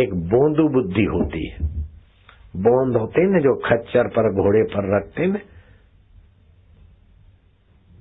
एक 0.00 0.14
बोंदू 0.14 0.68
बुद्धि 0.68 1.04
होती 1.04 1.48
है। 1.48 1.80
बोंद 2.56 2.96
होते 2.96 3.30
ना, 3.32 3.38
जो 3.38 3.54
खच्चर 3.54 4.08
पर, 4.08 4.32
घोड़े 4.32 4.62
पर 4.62 4.96
रखते 4.96 5.26
न, 5.26 5.32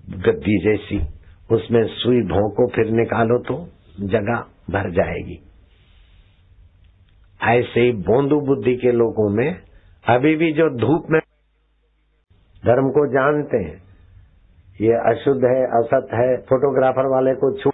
गद्दी 0.09 0.57
जैसी, 0.63 0.99
उसमें 1.51 1.83
सुई 1.83 2.21
भोंको, 2.21 2.67
फिर 2.67 2.85
निकालो 2.85 3.37
तो 3.37 3.69
जगह 3.99 4.45
भर 4.69 4.89
जाएगी। 4.89 5.39
ऐसे 7.43 7.79
ही 7.79 7.91
बोंदू 7.91 8.41
बुद्धि 8.41 8.75
के 8.75 8.91
लोगों 8.91 9.29
में 9.29 9.61
अभी 10.07 10.35
भी 10.35 10.53
जो 10.53 10.69
धूप 10.69 11.05
में 11.09 11.21
धर्म 12.65 12.89
को 12.89 13.07
जानते 13.07 13.57
हैं 13.57 13.88
ये 14.79 14.93
अशुद्ध 15.07 15.43
है, 15.45 15.63
असत 15.77 16.13
है 16.13 16.35
फोटोग्राफर 16.43 17.07
वाले 17.07 17.33
को 17.35 17.51
छू 17.57 17.71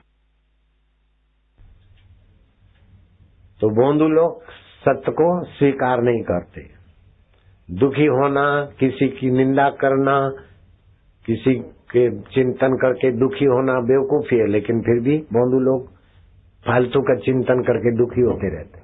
तो 3.62 3.70
बोंदू 3.72 4.08
लोग 4.08 4.42
सत्य 4.86 5.12
को 5.12 5.28
स्वीकार 5.50 6.02
नहीं 6.02 6.22
करते। 6.24 6.62
दुखी 7.70 8.06
होना, 8.06 8.46
किसी 8.80 9.08
की 9.10 9.30
निंदा 9.32 9.70
करना, 9.70 10.18
किसी 11.26 11.54
के 11.92 12.10
चिंतन 12.32 12.76
करके 12.76 13.12
दुखी 13.12 13.46
होना 13.46 13.80
बेवकूफ़ी 13.84 14.38
है, 14.38 14.48
लेकिन 14.48 14.82
फिर 14.82 15.00
भी 15.04 15.18
बोंदू 15.34 15.60
लोग 15.60 15.88
फालतू 16.66 17.02
का 17.02 17.16
चिंतन 17.22 17.64
करके 17.64 17.96
दुखी 17.98 18.22
होते 18.22 18.56
रहते 18.56 18.84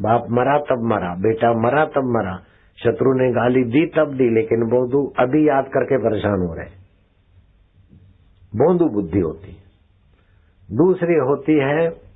बाप 0.00 0.26
मरा, 0.30 0.58
तब 0.60 0.84
मरा, 0.84 1.14
बेटा 1.22 1.52
मरा, 1.60 1.84
तब 1.86 2.12
मरा, 2.18 2.36
शत्रु 2.78 3.12
ने 3.14 3.32
गाली 3.32 3.64
दी, 3.64 3.86
तब 3.86 4.14
दी, 4.14 4.30
लेकिन 4.34 4.68
बोंदू 4.70 5.04
अभी 5.18 5.48
याद 5.48 5.74
करके 5.74 6.04
परेशान 6.04 6.46
हो 6.48 6.54
रहे 6.54 6.81
बोंदू 8.56 8.88
बुद्धि 8.88 9.18
होती 9.18 9.52
है। 9.52 9.62
दूसरी 10.76 11.14
होती 11.14 11.52
है 11.52 12.12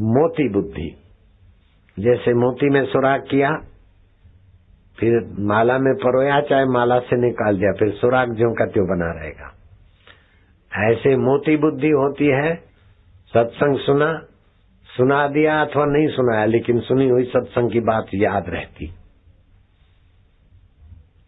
मोती 0.00 0.48
बुद्धि। 0.48 0.96
जैसे 1.98 2.34
मोती 2.34 2.70
में 2.70 2.86
सुराग 2.86 3.20
किया, 3.20 3.50
फिर 4.98 5.36
माला 5.38 5.78
में 5.78 5.94
परोया, 5.94 6.40
चाहे 6.40 6.64
माला 6.64 6.98
से 6.98 7.16
निकाल 7.16 7.58
दिया, 7.58 7.72
फिर 7.72 7.92
सुराग 7.92 8.34
ज्यो 8.34 8.54
का 8.54 8.66
त्यों 8.66 8.86
बना 8.86 9.20
रहेगा। 9.20 9.52
ऐसे 10.92 11.16
मोती 11.16 11.56
बुद्धि 11.56 11.88
होती 11.88 12.26
है, 12.26 12.56
सत्संग 13.34 13.78
सुना 13.78 14.26
सुना 14.96 15.28
दिया 15.28 15.62
अथवा 15.62 15.84
नहीं 15.86 16.08
सुनाया, 16.08 16.44
लेकिन 16.44 16.80
सुनी 16.80 17.08
हुई 17.08 17.24
सत्संग 17.24 17.70
की 17.70 17.80
बात 17.80 18.06
याद 18.14 18.44
रहती। 18.48 18.86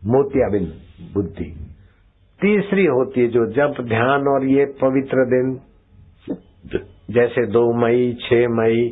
मोतियाबिन 0.05 0.65
बुद्धि। 1.15 1.68
तीसरी 2.41 2.85
होती 2.87 3.21
है 3.21 3.29
जो 3.29 3.45
जब 3.53 3.83
ध्यान 3.89 4.29
और 4.29 4.45
ये 4.47 4.65
पवित्र 4.81 5.25
दिन, 5.27 5.59
जैसे 7.11 7.47
दो 7.47 7.63
मई, 7.81 8.13
छह 8.21 8.47
मई, 8.51 8.85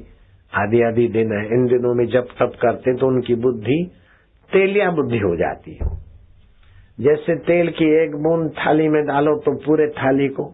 आदि 0.52 0.82
आदि 0.82 1.06
दिन 1.08 1.32
है, 1.32 1.44
इन 1.48 1.66
दिनों 1.66 1.94
में 1.94 2.04
जब 2.06 2.28
तब 2.40 2.52
करते 2.62 2.90
हैं 2.90 2.98
तो 2.98 3.06
उनकी 3.06 3.34
बुद्धि, 3.42 3.78
तेलिया 4.50 4.90
बुद्धि 4.90 5.18
हो 5.18 5.34
जाती 5.36 5.72
है। 5.72 5.88
जैसे 7.00 7.34
तेल 7.46 7.70
की 7.70 7.88
एक 7.94 8.14
बूंद 8.22 8.50
थाली 8.50 8.88
में 8.88 9.02
डालो 9.06 9.36
तो 9.38 9.52
पूरे 9.64 9.86
थाली 9.94 10.28
को 10.28 10.44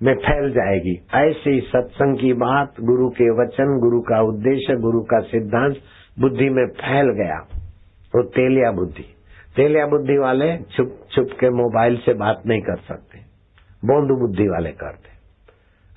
में 0.00 0.14
फैल 0.16 0.50
जाएगी। 0.52 0.94
ऐसे 1.14 1.50
ही 1.50 1.60
सत्संग 1.60 2.18
की 2.18 2.32
बात, 2.34 2.80
गुरु 2.80 3.08
के 3.10 3.30
वचन, 3.32 3.78
गुरु 3.80 4.00
का 4.02 4.20
उद्देश्य, 4.22 4.76
गुरु 4.76 5.00
का 5.02 5.20
सिद्धांत 5.26 5.76
बुद्धि 6.20 6.48
में 6.50 6.66
फैल 6.80 7.10
गया 7.14 7.38
तो 8.14 8.22
तेलिया 8.30 8.70
बुद्धि। 8.72 9.04
तेलिया 9.56 9.86
बुद्धि 9.86 10.18
वाले 10.18 10.56
छुप 10.56 11.00
छुप 11.12 11.28
के 11.40 11.50
मोबाइल 11.50 11.96
से 11.96 12.14
बात 12.14 12.42
नहीं 12.46 12.60
कर 12.60 12.76
सकते। 12.76 13.18
बोंदू 13.84 14.16
बुद्धि 14.16 14.48
वाले 14.48 14.70
करते। 14.70 15.08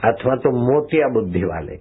अथवा 0.08 0.36
तो 0.36 0.52
मोतिया 0.52 1.08
बुद्धि 1.08 1.44
वाले। 1.44 1.76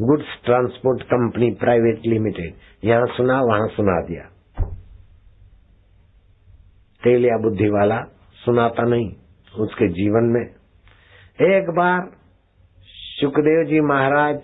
Goods 0.00 0.26
transport 0.44 1.02
company 1.02 1.50
private 1.50 2.00
limited. 2.06 2.54
यहाँ 2.84 3.06
सुना, 3.06 3.40
वहाँ 3.40 3.68
सुना 3.68 4.00
दिया। 4.00 4.22
तेलिया 7.04 7.36
बुद्धि 7.36 7.68
वाला 7.68 8.02
सुनाता 8.44 8.82
नहीं 8.82 9.12
उसके 9.58 9.88
जीवन 9.88 10.24
में। 10.24 10.46
एक 11.54 11.70
बार 11.70 12.10
सुखदेव 13.20 13.64
जी 13.64 13.80
महाराज 13.80 14.36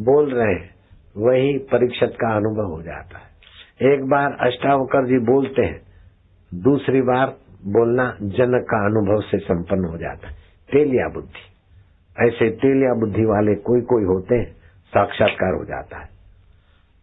बोल 0.00 0.34
रहे 0.34 0.54
हैं, 0.54 0.74
वही 1.16 1.58
परीक्षत 1.58 2.12
का 2.20 2.36
अनुभव 2.36 2.76
हो 2.76 2.82
जाता 2.82 3.18
है। 3.18 3.31
एक 3.82 4.04
बार 4.04 4.36
अष्टावकर 4.40 5.06
जी 5.06 5.18
बोलते 5.18 5.62
हैं, 5.62 5.80
दूसरी 6.54 7.02
बार 7.02 7.26
बोलना 7.64 8.16
जनक 8.22 8.62
का 8.62 8.84
अनुभव 8.86 9.30
से 9.30 9.38
संपन्न 9.38 9.84
हो 9.84 9.98
जाता 9.98 10.28
है। 10.28 10.34
तेलिया 10.72 11.08
बुद्धि। 11.08 11.52
ऐसे 12.26 12.50
तेलिया 12.50 12.94
बुद्धि 12.94 13.24
वाले 13.24 13.54
कोई 13.54 13.80
कोई 13.80 14.04
होते 14.04 14.34
हैं, 14.34 14.52
साक्षात्कार 14.86 15.54
हो 15.54 15.64
जाता 15.64 15.98
है। 15.98 16.08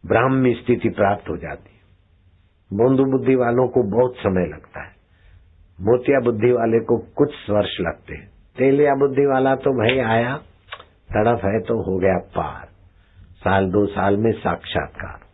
ब्राह्मी 0.05 0.53
स्थिति 0.53 0.89
प्राप्त 0.89 1.29
हो 1.29 1.37
जाती 1.37 1.71
है। 1.73 1.79
बोंदू 2.77 3.05
बुद्धि 3.05 3.35
वालों 3.35 3.67
को 3.67 3.83
बहुत 3.83 4.15
समय 4.15 4.45
लगता 4.45 4.81
है। 4.81 4.91
मोतिया 5.81 6.19
बुद्धि 6.19 6.51
वाले 6.51 6.79
को 6.79 6.97
कुछ 6.97 7.49
वर्ष 7.49 7.77
लगते 7.81 8.15
हैं। 8.15 8.27
तेलिया 8.57 8.95
बुद्धि 8.95 9.25
वाला 9.25 9.55
तो 9.55 9.71
भाई 9.71 9.99
आया, 9.99 10.37
तड़फ 11.13 11.45
है 11.45 11.59
तो 11.59 11.81
हो 11.81 11.97
गया 11.97 12.17
पार। 12.17 12.67
साल 13.35 13.71
दो 13.71 13.85
साल 13.85 14.17
में 14.17 14.31
साक्षात्कार। 14.31 15.28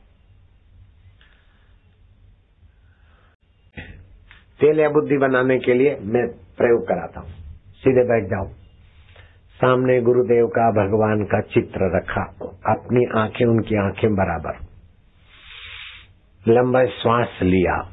तेलिया 4.60 4.90
बुद्धि 4.90 5.18
बनाने 5.18 5.60
के 5.60 5.74
लिए 5.74 5.98
मैं 6.02 6.28
प्रयोग 6.28 6.88
कराता 6.88 7.20
हूँ। 7.20 7.30
सीधे 7.74 8.04
बैठ 8.04 8.24
जाओ। 8.24 8.48
सामने 9.56 10.02
गुरुदेव 10.02 10.48
का, 10.48 10.72
भगवान 10.72 11.24
का 11.24 11.42
चित्र 11.42 11.98
रखा। 11.98 12.22
अपनी 12.76 13.06
आँखें 13.20 13.46
उनकी 13.46 13.76
आँखें 13.76 14.16
बराबर। 14.16 14.66
लंबा 16.48 16.86
श्वास 16.86 17.30
लिया। 17.42 17.92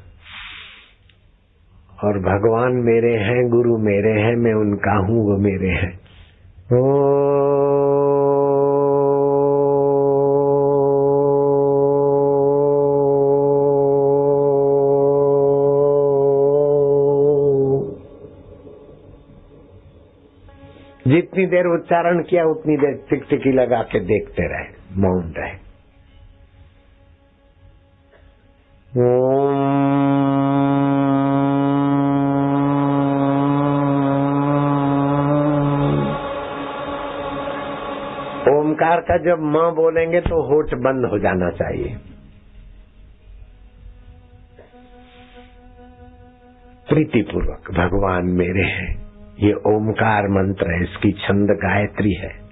और 2.03 2.19
भगवान 2.19 2.71
मेरे 2.73 3.17
हैं, 3.17 3.49
गुरु 3.49 3.77
मेरे 3.77 4.21
हैं, 4.21 4.35
मैं 4.35 4.53
उनका 4.53 4.97
हूँ, 4.97 5.25
वो 5.25 5.37
मेरे 5.37 5.69
हैं। 5.69 5.99
ओ 6.73 7.72
जितनी 21.13 21.45
देर 21.45 21.67
उच्चारण 21.67 22.21
किया, 22.23 22.43
उतनी 22.45 22.77
देर 22.77 23.05
टिकटिकी 23.09 23.51
लगा 23.51 23.81
के 23.81 23.99
देखते 23.99 24.47
रहे, 24.47 24.69
मौन 24.97 25.33
रहे। 25.37 25.51
ओमकार 38.53 39.01
का 39.01 39.17
जब 39.17 39.39
माँ 39.39 39.71
बोलेंगे 39.75 40.21
तो 40.21 40.41
होठ 40.43 40.73
बंद 40.79 41.05
हो 41.05 41.19
जाना 41.19 41.49
चाहिए। 41.51 41.95
प्रीतिपूर्वक, 46.89 47.71
भगवान 47.71 48.25
मेरे 48.25 48.63
हैं। 48.63 49.02
ये 49.39 49.53
ओमकार 49.53 50.27
मंत्र 50.27 50.71
है, 50.71 50.83
इसकी 50.83 51.11
छंद 51.11 51.49
गायत्री 51.49 52.13
है। 52.13 52.43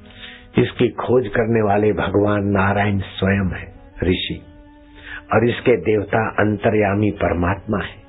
इसकी 0.57 0.87
खोज 0.89 1.27
करने 1.27 1.61
वाले 1.61 1.93
भगवान 1.93 2.43
नारायण 2.43 2.99
स्वयं 2.99 3.49
है, 3.59 3.73
ऋषि। 4.03 4.41
और 5.33 5.49
इसके 5.49 5.77
देवता 5.77 6.29
अंतर्यामी 6.29 7.11
परमात्मा 7.11 7.77
है। 7.77 8.01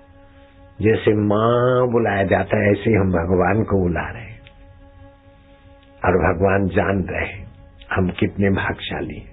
जैसे 0.80 1.14
माँ 1.14 1.88
बुलाया 1.92 2.24
जाता 2.24 2.56
है, 2.56 2.70
ऐसे 2.70 2.90
हम 2.90 3.08
भगवान 3.08 3.64
को 3.64 3.82
बुला 3.82 4.10
रहे 4.10 4.22
हैं। 4.22 4.40
और 6.04 6.34
भगवान 6.34 6.68
जान 6.68 7.02
रहे 7.02 7.26
हैं, 7.26 7.46
हम 7.92 8.10
कितने 8.10 8.50
भागशाली 8.50 9.14
हैं। 9.14 9.32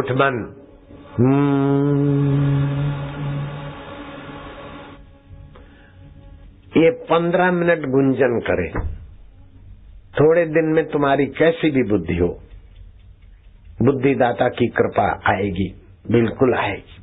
होठ 0.00 0.10
बंद 0.18 0.42
ये 6.76 6.90
पंद्रह 7.06 7.50
मिनट 7.52 7.84
गुंजन 7.90 8.38
करे। 8.40 8.68
थोड़े 10.14 10.44
दिन 10.48 10.72
में 10.74 10.84
तुम्हारी 10.90 11.26
कैसी 11.38 11.70
भी 11.70 11.82
बुद्धि 11.90 12.16
हो, 12.16 12.28
बुद्धिदाता 13.82 14.48
की 14.50 14.68
कृपा 14.70 15.08
आएगी, 15.32 15.68
बिल्कुल 16.10 16.54
आएगी। 16.56 16.98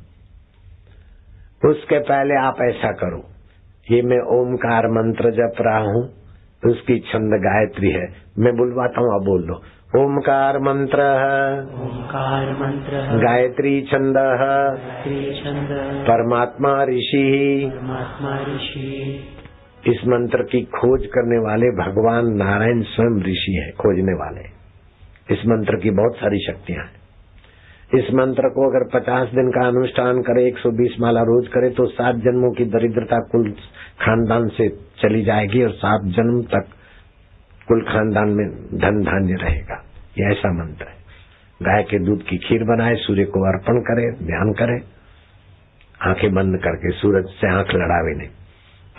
उसके 1.68 1.98
पहले 2.02 2.34
आप 2.38 2.62
ऐसा 2.62 2.92
करो, 2.98 3.22
ये 3.86 4.02
मैं 4.04 4.20
ओमकार 4.36 4.88
मंत्र 4.92 5.30
जप 5.34 5.62
रहा 5.62 5.82
हूँ, 5.86 6.04
उसकी 6.62 6.98
छंद 7.08 7.40
गायत्री 7.42 7.90
है, 7.92 8.06
मैं 8.38 8.56
बुलवाता 8.56 9.00
हूँ, 9.00 9.14
आप 9.14 9.26
बोल 9.26 9.46
दो। 9.46 9.62
ओमकार 9.96 10.58
मंत्र 10.58 11.02
ओंकार 11.82 12.50
मंत्र 12.50 12.98
गायत्री 13.18 13.82
छंद 13.82 14.16
छंद 15.44 15.68
परमात्मा 16.08 16.84
ऋषि। 16.84 17.70
परमात्मा 17.74 18.54
ऋषि। 18.54 19.20
इस 19.86 19.96
मंत्र 20.06 20.42
की 20.42 20.62
खोज 20.62 21.06
करने 21.06 21.38
वाले 21.38 21.66
भगवान 21.66 22.26
नारायण 22.26 22.82
स्वयं 22.82 23.20
ऋषि 23.22 23.52
है 23.52 23.70
खोजने 23.70 24.12
वाले। 24.12 24.44
इस 25.34 25.38
मंत्र 25.46 25.76
की 25.76 25.90
बहुत 25.90 26.16
सारी 26.16 26.38
शक्तियाँ 26.38 26.84
हैं। 26.84 26.92
इस 27.98 28.14
मंत्र 28.14 28.42
को 28.42 28.70
अगर 28.70 29.00
50 29.00 29.34
दिन 29.34 29.50
का 29.50 29.66
अनुष्ठान 29.66 30.22
करे 30.22 30.46
120 30.46 31.00
माला 31.00 31.20
रोज 31.20 31.48
करे 31.48 31.70
तो 31.70 31.86
सात 31.86 32.14
जन्मों 32.14 32.52
की 32.52 32.64
दरिद्रता 32.64 33.18
कुल 33.18 33.50
खानदान 34.00 34.48
से 34.48 34.68
चली 34.68 35.24
जाएगी 35.24 35.62
और 35.62 35.70
सात 35.70 36.00
जन्म 36.04 36.42
तक 36.42 36.74
कुल 37.68 37.82
खानदान 37.82 38.28
में 38.28 38.48
धन 38.78 39.02
धान्य 39.04 39.34
रहेगा। 39.34 39.84
ये 40.18 40.32
ऐसा 40.32 40.52
मंत्र 40.52 40.86
है। 40.88 40.98
गाय 41.62 41.82
के 41.82 41.98
दूध 41.98 42.22
की 42.22 42.38
खीर 42.38 42.64
बनाए, 42.64 42.94
सूर्य 42.94 43.24
को 43.24 43.40
अर्पण 43.40 43.80
करे, 43.80 44.26
ध्यान 44.26 44.52
करे। 44.52 44.98
आँखें 46.02 46.34
बंद 46.34 46.58
करके 46.58 46.90
सूरज 46.90 47.24
से 47.24 47.48
आँख 47.48 47.66
लड़ावे 47.74 48.14
नहीं। 48.16 48.28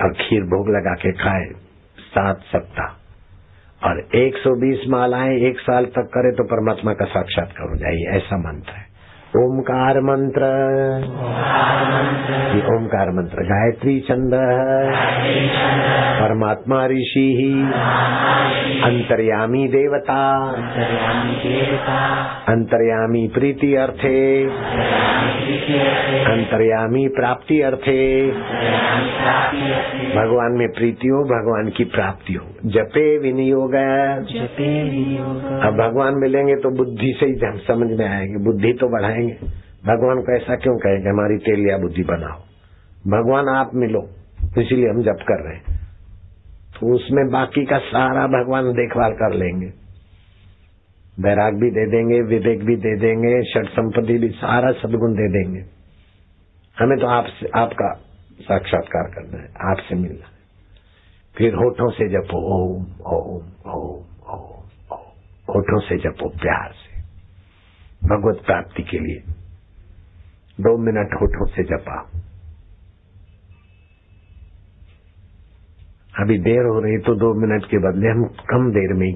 और 0.01 0.13
खीर 0.13 0.41
भोग 0.41 0.69
लगा 0.69 0.93
के 0.93 1.11
खाए 1.11 1.45
सात 1.99 2.39
सप्ताह। 2.39 2.95
और 3.89 4.07
120 4.15 4.79
मालाएँ 4.87 5.37
एक 5.37 5.59
साल 5.59 5.85
तक 5.85 6.11
करे 6.13 6.31
तो 6.31 6.43
परमात्मा 6.43 6.93
का 6.93 7.05
साक्षात्कार 7.05 7.69
हो 7.69 7.75
जाए 7.75 8.17
ऐसा 8.17 8.37
मंत्र 8.37 8.71
है। 8.71 8.88
ओमकार 9.37 9.99
मंत्र। 9.99 10.41
ये 12.55 12.61
ओमकार 12.75 13.09
मंत्र। 13.09 13.43
गायत्री 13.43 13.99
छंद 13.99 14.31
परमात्मा 16.21 16.85
ऋषि। 16.85 17.27
अंतर्यामी 18.83 19.67
देवता। 19.67 20.21
अंतर्यामी 20.47 21.35
देवता 21.35 21.97
अंतर्यामी 22.47 23.27
प्रीति 23.33 23.75
अर्थे। 23.75 24.45
अंतर्यामी 26.23 27.07
प्राप्ति 27.07 27.61
अर्थे। 27.61 28.31
भगवान 30.15 30.51
में 30.51 30.67
प्रीति 30.67 31.07
हो 31.07 31.23
भगवान 31.23 31.69
की 31.77 31.83
प्राप्ति 31.83 32.33
हो। 32.33 32.45
जपे 32.65 33.17
विनियोग। 33.17 33.75
जपे 34.31 34.71
अब 35.67 35.73
भगवान 35.73 36.13
मिलेंगे 36.15 36.55
तो 36.55 36.69
बुद्धि 36.77 37.13
से 37.19 37.25
ही 37.25 37.33
हम 37.45 37.57
समझ 37.57 37.99
में 37.99 38.09
आएँगे। 38.09 38.43
बुद्धि 38.45 38.73
तो 38.73 38.87
बढ़ाएँगे 39.23 39.59
भगवान 39.85 40.21
को 40.21 40.35
ऐसा 40.35 40.55
क्यों 40.55 40.77
कहेंगे 40.77 41.09
हमारी 41.09 41.37
तेलिया 41.37 41.77
बुद्धि 41.77 42.03
बनाओ? 42.03 42.39
भगवान 43.07 43.47
आप 43.49 43.71
मिलो, 43.73 44.09
इसीलिए 44.61 44.89
हम 44.89 45.01
जप 45.01 45.17
कर 45.27 45.43
रहे 45.43 45.55
हैं। 45.55 45.79
तो 46.73 46.95
उसमें 46.95 47.29
बाकी 47.29 47.65
का 47.65 47.77
सारा 47.77 48.27
भगवान 48.27 48.63
देखभाल 48.63 49.11
कर 49.11 49.33
लेंगे। 49.33 49.73
बैराग 51.19 51.53
भी 51.53 51.69
दे 51.71 51.85
देंगे, 51.91 52.21
विवेक 52.21 52.65
भी 52.65 52.75
दे 52.75 52.97
देंगे, 52.99 53.41
षट 53.43 53.69
संपत्ति 53.69 54.17
भी, 54.17 54.29
सारा 54.29 54.71
सदगुण 54.71 55.13
दे 55.13 55.27
देंगे। 55.29 55.59
हमें 56.79 56.99
तो 56.99 57.07
आपसे, 57.07 57.49
आपका 57.55 57.93
साक्षात्कार 58.41 59.03
करना 59.03 59.37
है, 59.37 59.71
आपसे 59.71 59.95
मिलना 59.95 60.25
है। 60.25 60.39
फिर 61.37 61.55
होठों 61.55 61.89
से 61.89 62.09
जपो, 62.09 62.37
ओम 62.37 62.85
ओम 63.07 63.39
ओम 63.67 63.71
ओम 63.71 64.03
ओम। 64.29 64.49
होठों 65.55 65.79
से 65.79 65.97
जपो, 65.97 66.29
प्यार 66.29 66.71
से। 66.71 66.88
भगवत 68.03 68.45
प्राप्ति 68.45 68.83
के 68.83 68.99
लिए। 68.99 69.33
दो 70.61 70.77
मिनट 70.77 71.13
होठों 71.21 71.45
से 71.45 71.63
जपा। 71.63 72.11
अभी 76.19 76.39
देर 76.39 76.65
हो 76.65 76.79
रही 76.79 76.97
तो 76.97 77.15
दो 77.15 77.33
मिनट 77.33 77.65
के 77.65 77.77
बदले 77.77 78.09
हम 78.09 78.25
कम 78.25 78.71
देर 78.71 78.93
में 78.93 79.13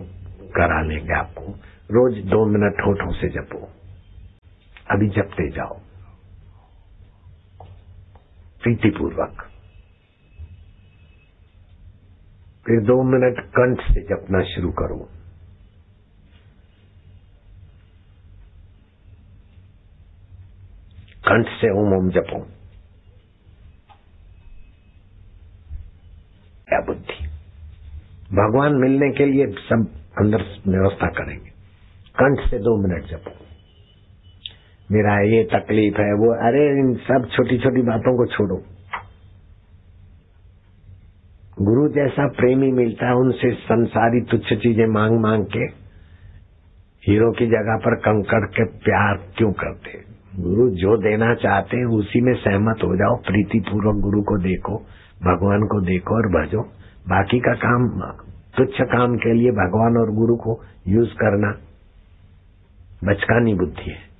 करा 0.55 0.81
लेंगे 0.81 1.13
आपको। 1.13 1.41
रोज 1.91 2.17
दो 2.25 2.45
मिनट 2.45 2.73
होठों 2.85 3.11
से 3.11 3.29
जपो। 3.29 3.69
अभी 4.91 5.09
जपते 5.09 5.49
जाओ। 5.49 5.79
प्रीतिपूर्वक। 8.63 9.49
फिर 12.65 12.81
दो 12.81 13.03
मिनट 13.03 13.39
कंठ 13.39 13.79
से 13.79 14.01
जपना 14.01 14.43
शुरू 14.43 14.71
करो। 14.71 15.09
कंठ 21.23 21.49
से 21.57 21.69
ओम 21.73 21.93
ओम 21.95 22.09
जपो 22.11 22.39
क्या 26.67 26.79
बुद्धि 26.85 27.15
भगवान 28.33 28.75
मिलने 28.81 29.09
के 29.11 29.25
लिए 29.25 29.47
सब 29.63 29.87
अंदर 30.19 30.43
व्यवस्था 30.67 31.09
करेंगे 31.13 31.49
कंठ 32.15 32.45
से 32.49 32.59
दो 32.59 32.75
मिनट 32.81 33.09
जपो 33.09 33.35
मेरा 34.89 35.17
ये 35.27 35.43
तकलीफ़ 35.49 35.99
है 36.01 36.13
वो 36.17 36.31
अरे 36.47 36.67
इन 36.79 36.93
सब 37.03 37.29
छोटी 37.31 37.57
छोटी 37.59 37.81
बातों 37.85 38.17
को 38.17 38.25
छोड़ो 38.27 38.61
गुरु 41.61 41.87
जैसा 41.95 42.27
प्रेमी 42.35 42.71
मिलता 42.75 43.07
है 43.07 43.15
उनसे 43.17 43.53
संसारी 43.63 44.21
तुच्छ 44.29 44.53
चीज़ें 44.55 44.85
मांग 44.93 45.19
मांग 45.21 45.45
के 45.53 45.67
हीरो 47.03 47.31
की 47.33 47.45
जगह 47.49 47.77
पर 47.81 47.95
कंकड़ 48.03 48.45
के 48.51 48.65
प्यार 48.81 49.17
क्यों 49.37 49.51
करते 49.61 50.01
गुरु 50.39 50.69
जो 50.69 50.97
देना 50.97 51.35
चाहते 51.35 51.77
हैं, 51.77 51.85
उसी 51.85 52.21
में 52.21 52.33
सहमत 52.33 52.77
हो 52.83 52.95
जाओ। 52.95 53.15
प्रीति 53.15 53.59
पूर्वक 53.59 54.01
गुरु 54.01 54.21
को 54.21 54.37
देखो, 54.37 54.77
भगवान 55.23 55.59
को 55.59 55.81
देखो 55.81 56.15
और 56.15 56.27
भजो। 56.27 56.61
बाकी 57.09 57.39
का 57.39 57.53
काम, 57.53 57.89
तुच्छ 58.57 58.81
काम 58.81 59.15
के 59.15 59.33
लिए 59.33 59.51
भगवान 59.51 59.97
और 59.97 60.11
गुरु 60.11 60.35
को 60.35 60.61
यूज़ 60.87 61.09
करना 61.09 61.57
बचकानी 63.03 63.53
बुद्धि 63.53 63.89
है। 63.91 64.13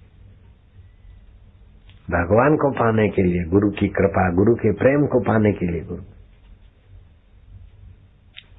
भगवान 2.10 2.56
को 2.56 2.72
पाने 2.72 3.10
के 3.10 3.24
लिए 3.24 3.44
गुरु 3.44 3.70
की 3.70 3.88
कृपा, 3.88 4.34
गुरु 4.34 4.56
के 4.56 4.74
प्रेम 4.74 5.08
को 5.08 5.20
पाने 5.20 5.52
के 5.52 5.72
लिए 5.72 5.82
गुरु। 5.82 6.02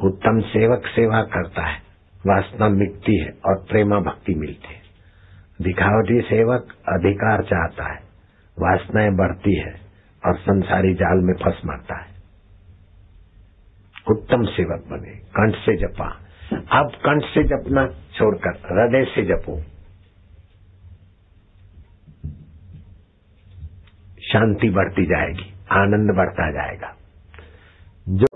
उत्तम 0.07 0.41
सेवक 0.41 0.83
सेवा 0.87 1.23
करता 1.23 1.63
है, 1.63 1.77
वासना 2.27 2.69
मिटती 2.69 3.19
है 3.19 3.31
और 3.47 3.65
प्रेमा 3.71 4.01
भक्ति 4.01 4.35
मिलती 4.35 4.75
है। 4.75 4.84
दिखावटी 5.63 6.21
सेवक 6.21 6.69
अधिकार 6.89 7.43
चाहता 7.43 7.93
है, 7.93 8.01
वासनाएँ 8.59 9.11
बढ़ती 9.11 9.55
है 9.55 9.81
और 10.27 10.37
संसारी 10.37 10.95
जाल 10.95 11.19
में 11.19 11.35
फंस 11.35 11.63
मरता 11.67 11.97
है। 11.97 12.15
उत्तम 14.11 14.43
सेवक 14.43 14.85
बने, 14.89 15.11
कंठ 15.11 15.55
से 15.55 15.77
जपा। 15.77 16.21
अब 16.53 16.93
कंठ 16.95 17.23
से 17.23 17.45
जपना 17.45 17.87
छोड़कर 17.87 18.51
हृदय 18.51 19.05
से 19.05 19.23
जपो। 19.23 19.63
शांति 24.33 24.71
बढ़ती 24.71 25.07
जाएगी, 25.07 25.55
आनंद 25.71 26.17
बढ़ता 26.17 26.51
जाएगा। 26.51 26.97
जो 28.09 28.27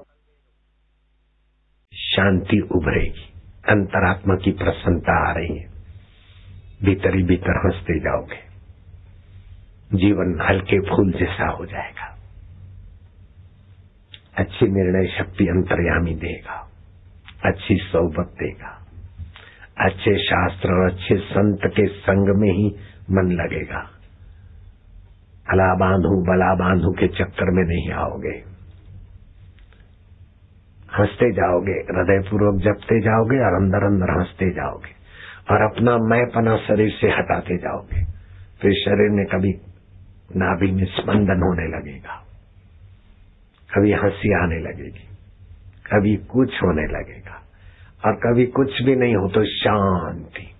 शांति 1.94 2.68
उभरेगी, 2.72 3.40
अंतरात्मा 3.68 4.34
की 4.34 4.52
प्रसन्नता 4.52 5.30
आ 5.30 5.32
रही 5.32 5.58
है। 5.58 5.77
भीतर 6.84 7.16
ही 7.16 7.22
भीतर 7.22 7.66
हँसते 7.66 8.00
जाओगे। 8.00 8.48
जीवन 9.94 10.40
हल्के 10.40 10.80
फूल 10.80 11.12
जैसा 11.12 11.50
हो 11.50 11.66
जाएगा। 11.66 12.18
अच्छी 14.38 14.66
निर्णय 14.66 15.08
शक्ति 15.18 15.44
अंतर्यामी 15.44 16.14
देगा। 16.14 16.70
अच्छी 17.44 17.76
सोबत 17.76 18.26
देगा। 18.26 18.86
अच्छे 19.80 20.18
शास्त्र 20.18 20.68
और 20.68 20.90
अच्छे 20.90 21.16
संत 21.16 21.58
के 21.64 21.86
संग 21.86 22.40
में 22.40 22.52
ही 22.52 22.76
मन 23.10 23.32
लगेगा। 23.32 23.90
अला 25.50 25.74
बांधू 25.74 26.22
बला 26.22 26.54
बांधू 26.54 26.90
के 26.90 27.08
चक्कर 27.08 27.50
में 27.50 27.64
नहीं 27.64 27.92
आओगे। 27.92 28.44
हँसते 30.98 31.32
जाओगे 31.32 31.72
हृदय 31.72 32.30
पूर्वक 32.30 32.62
जपते 32.62 33.00
जाओगे 33.00 33.36
और 33.36 33.54
अंदर 33.62 33.86
अंदर 33.86 34.20
हँसते 34.20 34.50
जाओगे। 34.50 34.97
और 35.50 35.62
अपना 35.62 35.98
मैंपना 35.98 36.56
शरीर 36.56 36.90
से 36.90 37.06
हटाते 37.06 37.56
जाओगे 37.56 38.04
फिर 38.62 38.72
शरीर 38.72 39.10
में 39.10 39.26
कभी 39.26 39.52
नाभि 40.36 40.70
में 40.70 40.84
स्पंदन 40.84 41.42
होने 41.42 41.66
लगेगा। 41.78 42.24
कभी 43.74 43.92
हँसी 43.92 44.32
आने 44.32 44.58
लगेगी, 44.58 45.08
कभी 45.86 46.16
कुछ 46.16 46.62
होने 46.62 46.82
लगेगा, 46.82 47.42
और 48.06 48.14
कभी 48.14 48.46
कुछ 48.46 48.82
भी 48.82 48.96
नहीं 48.96 49.14
हो 49.16 49.28
तो 49.28 49.44
शांति। 49.44 50.54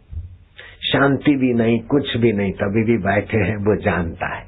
शांति 0.93 1.37
भी 1.37 1.55
नहीं, 1.55 1.81
कुछ 1.81 2.17
भी 2.17 2.33
नहीं, 2.33 2.53
तभी 2.53 2.85
भी 2.85 2.99
बैठे 2.99 3.39
हैं, 3.39 3.57
वो 3.57 3.83
जानता 3.83 4.27
है। 4.27 4.45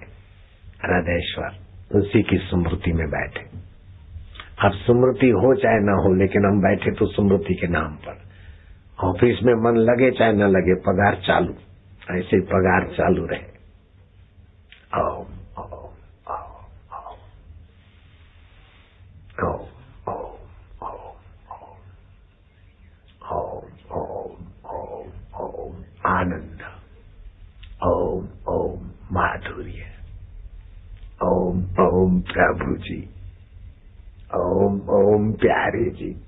हृदयश्वर, 0.84 1.50
उसी 1.98 2.22
की 2.22 2.36
स्मृति 2.36 2.92
में 2.92 3.10
बैठे। 3.10 3.40
अब 4.64 4.72
स्मृति 4.72 5.28
हो 5.28 5.54
चाहे 5.54 5.78
ना 5.80 5.92
हो, 5.92 6.14
लेकिन 6.14 6.44
हम 6.44 6.60
बैठे 6.60 6.90
तो 6.90 7.06
स्मृति 7.06 7.54
के 7.54 7.66
नाम 7.66 7.92
पर। 7.92 8.29
ऑफ़िस 9.04 9.42
में 9.42 9.54
मन 9.54 9.76
लगे 9.76 10.10
चाहे 10.10 10.32
न 10.32 10.42
लगे, 10.42 10.74
पगार 10.74 11.14
चालू। 11.14 11.54
ऐसे 12.10 12.40
पगार 12.40 12.96
चालू 12.96 13.26
रहे। 13.26 13.44
आओ 14.94 15.26
आओ 15.58 15.92
आओ 16.28 16.64
आओ। 16.92 17.16
आओ 23.32 23.66
आनंद। 26.06 26.58
ओम 27.86 28.28
ओम 28.48 28.90
माधुर्य। 29.12 29.86
ओम 31.22 31.76
ओम 31.80 32.20
प्रभु 32.20 32.76
जी 32.76 33.10
ओम 34.34 34.88
ओम 34.88 35.32
प्यारे 35.32 35.90
जी 35.90 36.22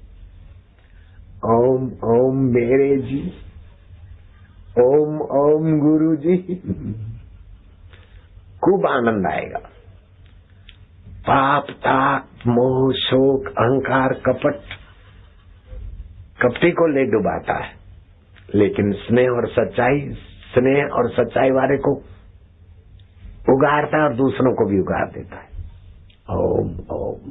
ओम 1.45 1.93
ओम 2.05 2.37
मेरे 2.37 2.97
जी। 2.97 3.33
ओम 4.81 5.21
ओम 5.21 5.81
गुरु 5.81 6.17
जी। 6.17 6.37
खूब 8.65 8.87
आनंद 8.87 9.27
आएगा। 9.27 9.59
पाप, 11.09 11.67
ताप, 11.71 12.27
मोह, 12.47 12.93
शोक, 12.93 13.47
अहंकार, 13.47 14.13
कपट, 14.13 14.61
कपटी 16.43 16.71
को 16.71 16.87
ले 16.87 17.05
डुबाता 17.05 17.65
है। 17.65 17.75
लेकिन 18.55 18.93
स्नेह 18.93 19.29
और 19.29 19.49
सच्चाई, 19.49 20.11
स्नेह 20.55 20.85
और 20.85 21.11
सच्चाई 21.11 21.51
वाले 21.51 21.77
को 21.77 21.93
उगाड़ता 23.53 23.97
है 23.97 24.05
और 24.05 24.15
दूसरों 24.15 24.55
को 24.55 24.71
भी 24.71 24.81
उगार 24.81 25.11
देता 25.11 25.37
है। 25.37 25.49
ओम 26.31 26.81
ओम। 26.91 27.31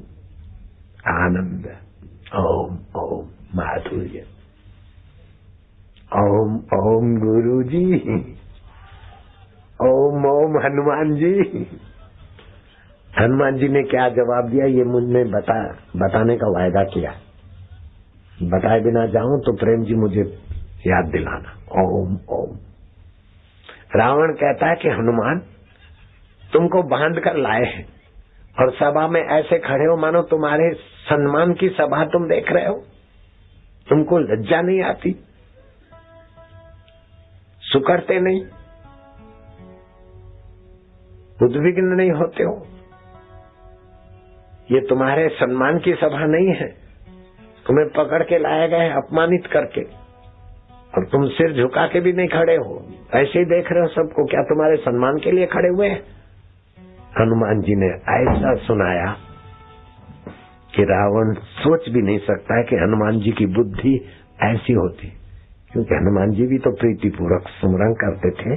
आनंद। 1.07 1.77
ओम 2.35 3.01
ओम। 3.01 3.27
माधुर्य 3.55 4.25
ओम 6.11 6.55
ओम 6.73 7.15
गुरु 7.19 7.61
जी 7.63 7.83
ओम 9.79 10.25
ओम 10.25 10.57
हनुमान 10.63 11.15
जी 11.15 11.33
हनुमान 13.11 13.57
जी 13.57 13.67
ने 13.67 13.83
क्या 13.83 14.07
जवाब 14.09 14.49
दिया 14.49 14.65
ये 14.65 14.83
मुझने 14.83 15.23
बता 15.29 15.57
बताने 15.95 16.35
का 16.37 16.49
वायदा 16.49 16.83
किया 16.83 17.13
बताए 18.45 18.79
बिना 18.79 19.05
जाऊँ 19.05 19.39
तो 19.39 19.53
प्रेम 19.55 19.83
जी 19.83 19.95
मुझे 19.95 20.23
याद 20.87 21.09
दिलाना 21.11 21.55
ओम 21.81 22.17
ओम 22.29 22.53
रावण 23.95 24.33
कहता 24.33 24.69
है 24.69 24.75
कि 24.75 24.89
हनुमान 24.89 25.41
तुमको 26.43 26.83
बाँध 26.89 27.19
कर 27.19 27.37
लाए 27.37 27.65
हैं 27.65 27.85
और 28.59 28.71
सभा 28.73 29.07
में 29.07 29.21
ऐसे 29.21 29.59
खड़े 29.59 29.85
हो 29.85 29.97
मानो 29.97 30.21
तुम्हारे 30.29 30.71
सम्मान 31.05 31.53
की 31.53 31.69
सभा 31.75 32.03
तुम 32.05 32.27
देख 32.27 32.51
रहे 32.51 32.65
हो 32.65 32.83
तुमको 33.91 34.19
लज्जा 34.19 34.61
नहीं 34.61 34.83
आती? 34.83 35.25
सुकड़ते 37.61 38.19
नहीं? 38.19 38.41
उद्विग्न 41.43 41.83
नहीं 41.83 42.11
होते 42.11 42.43
हो? 42.43 42.67
ये 44.71 44.81
तुम्हारे 44.81 45.29
सम्मान 45.29 45.79
की 45.79 45.93
सभा 45.93 46.25
नहीं 46.25 46.47
है। 46.47 46.67
तुम्हें 47.67 47.89
पकड़ 47.89 48.23
के 48.23 48.37
लाए 48.37 48.67
गए 48.67 48.89
अपमानित 48.89 49.47
करके। 49.47 49.81
और 50.95 51.05
तुम 51.05 51.29
सिर 51.29 51.53
झुका 51.53 51.87
के 51.87 51.99
भी 51.99 52.13
नहीं 52.13 52.27
खड़े 52.27 52.55
हो। 52.55 52.87
ऐसे 53.15 53.39
ही 53.39 53.45
देख 53.45 53.71
रहे 53.71 53.81
हो 53.81 53.87
सबको। 53.87 54.25
क्या 54.25 54.41
तुम्हारे 54.41 54.75
सम्मान 54.75 55.17
के 55.17 55.31
लिए 55.31 55.45
खड़े 55.45 55.69
हुए 55.69 55.87
हैं? 55.87 56.03
हनुमान 57.21 57.61
जी 57.61 57.75
ने 57.75 57.87
ऐसा 57.95 58.55
सुनाया। 58.55 59.17
कि 60.75 60.83
रावण 60.83 61.33
सोच 61.33 61.89
भी 61.89 62.01
नहीं 62.01 62.19
सकता 62.19 62.57
है 62.57 62.63
कि 62.63 62.75
हनुमान 62.75 63.19
जी 63.19 63.31
की 63.31 63.45
बुद्धि 63.45 63.95
ऐसी 64.43 64.73
होती। 64.73 65.07
क्योंकि 65.71 65.95
हनुमान 65.95 66.31
जी 66.31 66.45
भी 66.47 66.57
तो 66.57 66.71
प्रीति 66.71 66.99
प्रीतिपूर्वक 66.99 67.47
सुमरन 67.47 67.93
करते 67.93 68.31
थे, 68.31 68.55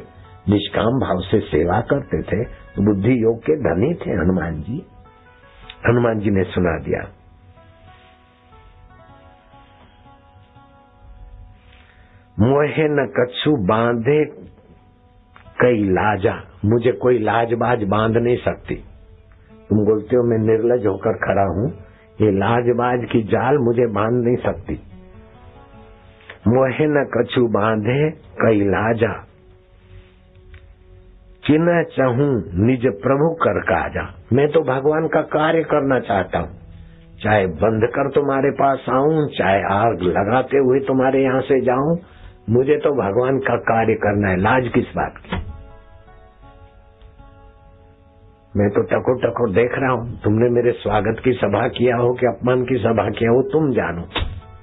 निष्काम 0.49 1.01
भाव 1.01 1.21
से 1.21 1.41
सेवा 1.41 1.81
करते 1.81 2.23
थे 2.23 2.45
तो 2.45 2.83
बुद्धि 2.83 3.23
योग 3.23 3.39
के 3.39 3.57
धनी 3.57 3.95
थे 3.95 4.11
हनुमान 4.11 4.61
जी। 4.61 4.87
हनुमान 5.89 6.19
जी 6.19 6.31
ने 6.31 6.45
सुना 6.45 6.79
दिया। 6.79 7.03
मोहे 12.41 12.89
न 12.89 13.07
कछु 13.21 13.57
बांधे 13.57 14.25
कई 15.61 15.85
लाजा, 15.85 16.35
मुझे 16.65 16.93
कोई 16.93 17.19
लाजबाज 17.19 17.85
बाँध 17.85 18.17
नहीं 18.17 18.37
सकती। 18.37 18.75
तुम 19.69 19.79
बोलते 19.79 20.17
हो, 20.17 20.23
मैं 20.23 20.39
निर्लज 20.39 20.87
होकर 20.87 21.13
खड़ा 21.13 21.43
हूँ। 21.43 21.84
ये 22.23 22.31
लाजबाज 22.31 23.09
की 23.13 23.23
जाल 23.23 23.59
मुझे 23.59 23.87
बाँध 23.87 24.25
नहीं 24.25 24.37
सकती। 24.37 24.75
मोहे 26.49 26.87
न 26.87 27.05
कछु 27.19 27.47
बांधे 27.47 28.11
कई 28.11 28.61
लाजा। 28.61 29.13
चिन्ह 31.47 31.83
चाहूँ 31.83 32.43
निज 32.67 32.87
प्रभु 32.87 33.35
कर 33.35 33.61
काजा। 33.61 34.15
मैं 34.33 34.49
तो 34.49 34.61
भगवान 34.61 35.09
का 35.09 35.21
कार्य 35.21 35.63
करना 35.63 36.01
चाहता 36.01 36.39
हूँ। 36.39 36.61
चाहे 37.25 37.47
बंध 37.47 37.87
कर 37.87 38.11
तुम्हारे 38.11 38.51
पास 38.51 38.87
आऊँ, 38.89 39.29
चाहे 39.29 39.63
आग 39.63 40.03
लगाते 40.03 40.59
हुए 40.59 40.81
तुम्हारे 40.81 41.23
यहाँ 41.23 41.41
से 41.41 41.61
जाऊँ, 41.61 41.99
मुझे 42.51 42.77
तो 42.77 42.91
भगवान 42.91 43.39
का 43.39 43.57
कार्य 43.57 43.95
करना 43.95 44.29
है। 44.29 44.37
लाज 44.37 44.73
किस 44.75 44.85
बात 44.85 45.15
की? 45.17 45.54
मैं 48.57 48.71
तो 48.71 48.83
टको 48.83 49.15
टको 49.15 49.53
देख 49.53 49.71
रहा 49.73 49.93
हूँ। 49.93 50.21
तुमने 50.21 50.49
मेरे 50.49 50.73
स्वागत 50.73 51.21
की 51.25 51.33
सभा 51.33 51.69
किया 51.69 51.97
हो 51.97 52.13
कि 52.13 52.27
अपमान 52.27 52.65
की 52.65 52.77
सभा 52.79 53.11
किया 53.11 53.31
हो, 53.31 53.43
तुम 53.43 53.73
जानो। 53.73 54.03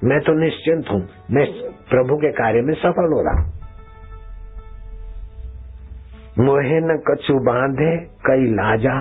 मैं 0.04 0.20
तो 0.20 0.32
निश्चिंत 0.32 0.90
हूँ। 0.90 1.00
मैं 1.30 1.46
प्रभु 1.62 2.16
के 2.16 2.32
कार्य 2.32 2.60
में 2.60 2.74
सफल 2.74 3.12
हो 3.12 3.22
रहा 3.22 3.42
हूँ। 3.42 3.52
मोहे 6.38 6.80
न 6.80 6.96
कछु 7.08 7.34
बांधे, 7.34 7.96
कई 7.98 8.46
लाजा। 8.46 8.98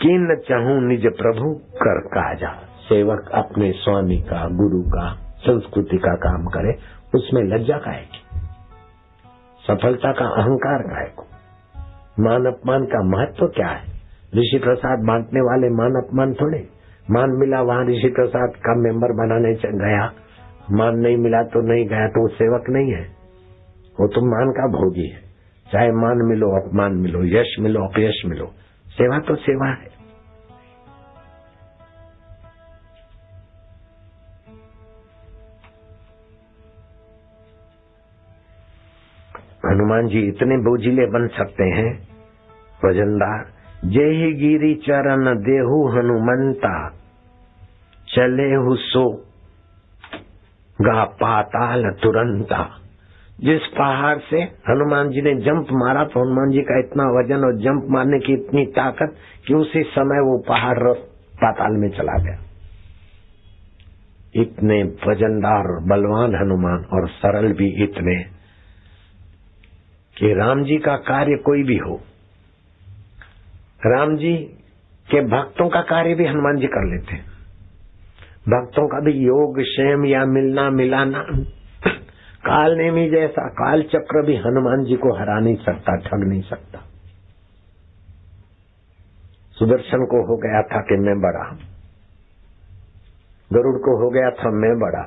किन 0.00 0.36
चाहू 0.48 0.80
निज 0.80 1.06
प्रभु, 1.06 1.54
कर 1.54 2.00
काजा। 2.00 2.50
सेवक 2.88 3.30
अपने 3.34 3.72
स्वामी 3.72 4.16
का, 4.16 4.48
गुरु 4.48 4.82
का, 4.82 5.14
संस्कृति 5.38 5.96
का 5.96 6.14
काम 6.14 6.44
करे, 6.44 6.78
उसमें 7.14 7.42
लज्जा 7.42 7.78
काएगी 7.78 8.22
सफलता 9.66 10.12
का 10.12 10.24
अहंकार 10.24 10.82
काएको 10.82 11.26
मान 12.20 12.46
अपमान 12.46 12.84
का 12.84 13.02
महत्व 13.02 13.46
क्या 13.46 13.68
है? 13.68 13.82
ऋषि 14.34 14.60
प्रसाद 14.64 14.98
बांटने 14.98 15.40
वाले 15.40 15.68
मान 15.68 15.90
अपमान 15.90 16.34
थोड़े। 16.34 16.68
मान 17.10 17.30
मिला 17.30 17.62
वहाँ 17.62 17.84
ऋषि 17.84 18.08
प्रसाद 18.08 18.52
का 18.56 18.74
मेंबर 18.74 19.08
बनाने 19.12 19.54
गया। 19.54 20.12
मान 20.70 20.96
नहीं 20.96 21.16
मिला 21.16 21.42
तो 21.42 21.60
नहीं 21.60 21.86
गया 21.86 22.08
तो 22.08 22.22
वो 22.22 22.28
सेवक 22.28 22.64
नहीं 22.68 22.92
है। 22.92 23.02
वो 24.00 24.08
तो 24.08 24.20
मान 24.20 24.50
का 24.50 24.66
भोगी 24.66 25.08
है। 25.08 25.26
चाहे 25.72 25.92
मान 25.92 26.16
मिलो, 26.16 26.50
अपमान 26.50 26.92
मिलो, 26.92 27.24
यश 27.24 27.56
मिलो, 27.60 27.80
अपयश 27.80 28.22
मिलो। 28.26 28.46
सेवा 28.88 29.18
तो 29.18 29.34
सेवा 29.34 29.68
है। 29.68 29.95
हनुमान 39.70 40.06
जी 40.06 40.20
इतने 40.20 40.56
बोझिले 40.56 41.06
बन 41.06 41.26
सकते 41.26 41.64
हैं। 41.64 42.08
वजनदार 42.84 43.46
जय 43.84 44.04
ही 44.04 44.32
गिरी 44.32 44.74
चरण, 44.74 45.24
देहु 45.24 45.88
हनुमंता, 45.88 46.88
चले 48.08 48.54
हु 48.54 48.76
सो। 48.76 49.22
गा 50.80 51.04
पाताल 51.04 51.90
तुरंता। 52.02 52.68
जिस 53.40 53.60
पहाड़ 53.66 54.18
से 54.18 54.42
हनुमान 54.42 55.10
जी 55.10 55.22
ने 55.22 55.34
जंप 55.34 55.66
मारा 55.72 56.04
तो 56.04 56.24
हनुमान 56.24 56.50
जी 56.50 56.62
का 56.62 56.78
इतना 56.78 57.04
वज़न 57.04 57.44
और 57.44 57.56
जंप 57.56 57.86
मारने 57.90 58.18
की 58.18 58.32
इतनी 58.32 58.66
ताकत 58.66 59.14
कि 59.46 59.54
उसी 59.54 59.82
समय 59.82 60.20
वो 60.20 60.38
पहाड़ 60.48 60.92
पाताल 61.34 61.72
में 61.72 61.88
चला 61.88 62.24
गया। 62.24 62.38
इतने 64.36 64.82
वजनदार 64.82 65.64
बलवान 65.86 66.34
हनुमान 66.34 66.84
और 66.92 67.08
सरल 67.08 67.52
भी 67.52 67.84
इतने। 67.84 68.35
कि 70.16 70.32
राम 70.34 70.64
जी 70.64 70.76
का 70.78 70.96
कार्य 71.06 71.36
कोई 71.44 71.62
भी 71.62 71.76
हो, 71.78 71.94
राम 73.86 74.16
जी 74.16 74.34
के 75.08 75.20
भक्तों 75.28 75.68
का 75.68 75.80
कार्य 75.80 76.14
भी 76.14 76.26
हनुमान 76.26 76.56
जी 76.56 76.66
कर 76.66 76.86
लेते 76.86 77.16
हैं। 77.16 77.24
भक्तों 78.48 78.86
का 78.88 79.00
भी 79.00 79.12
योग 79.18 79.60
क्षेम 79.60 80.04
या 80.06 80.24
मिलना, 80.24 80.68
मिलाना, 80.70 81.22
काल 82.44 82.76
नेमी 82.78 83.08
जैसा, 83.10 83.46
काल 83.54 83.82
चक्र 83.84 84.24
भी 84.26 84.36
हनुमान 84.36 84.84
जी 84.84 84.96
को 84.96 85.14
हरा 85.18 85.38
नहीं 85.40 85.56
सकता, 85.56 85.96
ठग 85.98 86.26
नहीं 86.28 86.42
सकता। 86.42 86.82
सुदर्शन 89.56 90.04
को 90.06 90.22
हो 90.26 90.36
गया 90.36 90.62
था 90.62 90.80
कि 90.80 90.96
मैं 91.00 91.18
बड़ा 91.20 91.44
गरुड़ 93.50 93.76
को 93.78 93.92
हो 93.98 94.10
गया 94.10 94.30
था 94.30 94.50
मैं 94.56 94.74
बड़ा 94.78 95.04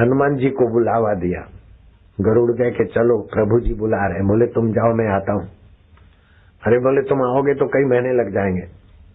हनुमान 0.00 0.36
जी 0.36 0.50
को 0.50 0.72
बुलावा 0.72 1.14
दिया। 1.20 1.42
गरुड़ 2.20 2.52
गए 2.52 2.70
कि 2.70 2.84
चलो 2.84 3.18
प्रभु 3.18 3.60
जी 3.60 3.74
बुला 3.74 4.06
रहे 4.06 4.20
बोले, 4.20 4.46
तुम 4.46 4.72
जाओ, 4.72 4.94
मैं 4.94 5.08
आता 5.08 5.32
हूँ। 5.32 5.42
अरे, 6.66 6.78
बोले, 6.78 7.02
तुम 7.02 7.22
आओगे 7.22 7.54
तो 7.54 7.66
कई 7.66 7.84
महीने 7.84 8.12
लग 8.12 8.32
जाएँगे। 8.34 8.62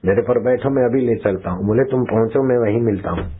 मेरे 0.05 0.21
पर 0.21 0.39
बैठो, 0.39 0.69
मैं 0.69 0.83
अभी 0.83 1.01
ले 1.01 1.15
चलता 1.15 1.51
हूँ। 1.51 1.65
बोले, 1.65 1.83
तुम 1.83 2.03
पहुंचो, 2.03 2.43
मैं 2.43 2.57
वहीं 2.57 2.81
मिलता 2.81 3.09
हूँ। 3.09 3.31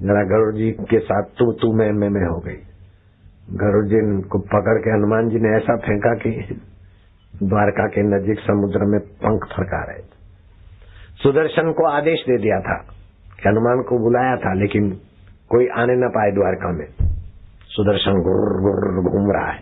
जरा 0.00 0.22
गरुड़ 0.22 0.54
जी 0.54 0.70
के 0.70 0.98
साथ 0.98 1.22
तू 1.22 1.52
तू 1.52 1.72
मैं 1.72 1.92
मैं 1.92 2.08
मैं 2.08 2.26
हो 2.26 2.38
गई। 2.38 2.56
गरुड़ 3.50 3.86
जी 3.86 4.22
को 4.22 4.38
पकड़ 4.38 4.78
के 4.78 4.90
हनुमान 4.90 5.28
जी 5.28 5.38
ने 5.38 5.56
ऐसा 5.56 5.76
फेंका 5.76 6.14
कि 6.14 6.30
द्वारका 7.42 7.86
के 7.86 8.02
नजीक 8.02 8.38
समुद्र 8.38 8.84
में 8.84 9.00
पंख 9.00 9.44
फरका 9.44 9.84
रहे 9.84 10.02
सुदर्शन 11.22 11.72
को 11.72 11.86
आदेश 11.86 12.20
दे 12.20 12.38
दिया 12.38 12.60
था 12.60 12.86
हनुमान 13.46 13.82
को 13.82 13.98
बुलाया 13.98 14.36
था, 14.36 14.54
लेकिन 14.54 14.98
कोई 15.48 15.68
आने 15.68 15.92
न 15.92 16.08
पाए 16.08 16.30
द्वारका 16.30 16.72
में। 16.72 17.14
सुदर्शन 17.66 18.12
गुर 18.12 18.62
गुर 18.62 19.12
घूम 19.12 19.32
रहा 19.32 19.52
है। 19.52 19.60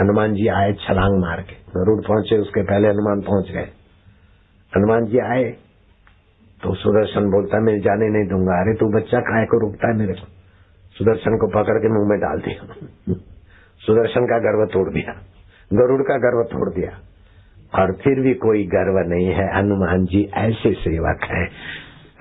हनुमान 0.00 0.34
जी 0.34 0.48
आए 0.48 0.72
छलांग 0.72 1.20
मार 1.20 1.40
के। 1.40 1.52
गरुड़ 1.52 2.04
पहुँचे, 2.08 2.38
उसके 2.38 2.62
पहले 2.62 2.88
हनुमान 2.88 3.20
पहुँच 3.20 3.50
गए। 3.50 3.68
हनुमान 4.76 5.04
जी 5.04 5.18
आए 5.18 5.44
तो 6.62 6.74
सुदर्शन 6.74 7.20
बोलता, 7.20 7.60
मैं 7.60 7.80
जाने 7.80 8.08
नहीं 8.08 8.28
दूँगा। 8.28 8.60
अरे 8.60 8.74
तू 8.74 8.86
बच्चा 8.86 9.20
खाए 9.20 9.44
को 9.44 9.58
रुकता 9.58 9.88
है 9.88 9.98
मेरे 9.98 10.12
को? 10.12 10.26
सुदर्शन 10.98 11.36
को 11.36 11.46
पकड़ 11.46 11.78
के 11.78 11.88
मुँह 11.88 12.08
में 12.08 12.20
डाल 12.20 12.38
दिया। 12.40 12.74
सुदर्शन 13.78 14.20
का 14.20 14.38
गर्व 14.38 14.66
तोड़ 14.72 14.92
दिया। 14.92 15.12
गरुड़ 15.72 16.02
का 16.02 16.16
गर्व 16.16 16.42
तोड़ 16.42 16.74
दिया। 16.74 16.98
और 17.80 17.92
फिर 17.92 18.20
भी 18.20 18.34
कोई 18.34 18.66
गर्व 18.66 19.08
नहीं 19.08 19.26
है। 19.26 19.58
हनुमान 19.58 20.04
जी 20.04 20.30
ऐसे 20.34 20.72
सेवक 20.72 21.18
हैं। 21.24 21.50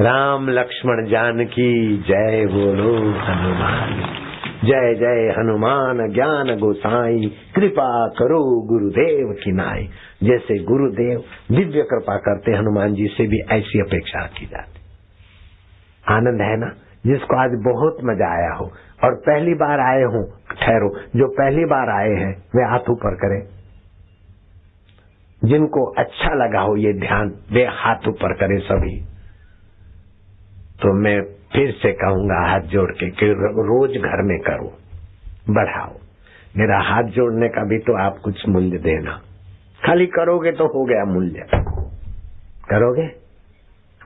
राम 0.02 0.50
लक्ष्मण 0.50 1.06
जानकी, 1.06 1.98
जय 1.98 2.46
बोलो 2.46 2.96
हनुमान। 2.98 4.18
जय 4.66 4.96
जय 4.96 5.36
हनुमान 5.38 6.14
ज्ञान 6.14 6.60
गोसाई, 6.60 7.32
कृपा 7.56 8.08
करो 8.08 8.62
गुरुदेव 8.62 9.34
की 9.34 9.52
नाई। 9.52 9.90
जैसे 10.24 10.64
गुरुदेव 10.64 11.24
दिव्य 11.52 11.82
कृपा 11.82 12.18
करते, 12.18 12.52
हनुमान 12.52 12.94
जी 12.94 13.08
से 13.08 13.28
भी 13.28 13.40
ऐसी 13.40 13.80
अपेक्षा 13.80 14.20
की 14.20 14.46
जाती। 14.46 14.82
आनंद 16.14 16.42
है 16.42 16.58
ना? 16.58 16.72
जिसको 17.06 17.36
आज 17.36 17.52
बहुत 17.74 17.98
मज़ा 18.04 18.34
आया 18.34 18.54
हो, 18.54 18.72
और 19.04 19.16
पहली 19.16 19.54
बार 19.54 19.80
आए 19.80 20.04
हो, 20.04 20.34
ठहरो, 20.62 21.20
जो 21.20 21.28
पहली 21.28 21.66
बार 21.66 21.90
आए 21.90 22.14
हैं, 22.14 22.38
वे 22.56 22.64
हाथ 22.64 22.90
ऊपर 22.90 23.16
करें। 23.16 23.48
जिनको 25.44 25.86
अच्छा 25.86 26.34
लगा 26.34 26.60
हो 26.60 26.76
ये 26.76 26.94
ध्यान, 26.94 27.34
वे 27.52 27.66
हाथ 27.66 28.08
ऊपर 28.08 28.34
करें 28.34 28.60
सभी। 28.60 29.11
तो 30.82 30.94
मैं 30.94 31.22
फिर 31.54 31.72
से 31.72 31.92
कहूँगा, 31.92 32.52
हाथ 32.52 32.60
जोड़ 32.60 32.92
के 32.92 33.10
कि 33.10 33.26
रोज 33.42 33.90
घर 33.90 34.22
में 34.22 34.40
करो, 34.40 34.74
बढ़ाओ। 35.50 35.94
मेरा 36.58 36.80
हाथ 36.80 37.04
जोड़ने 37.04 37.50
का 37.50 37.64
भी 37.64 37.78
तो 37.78 37.94
आप 38.04 38.18
कुछ 38.24 38.48
मूल्य 38.50 38.78
देना। 38.78 39.22
खाली 39.86 40.06
करोगे 40.06 40.52
तो 40.52 40.66
हो 40.66 40.86
गया 40.86 41.06
मूल्य। 41.06 41.48
करोगे? 42.70 43.06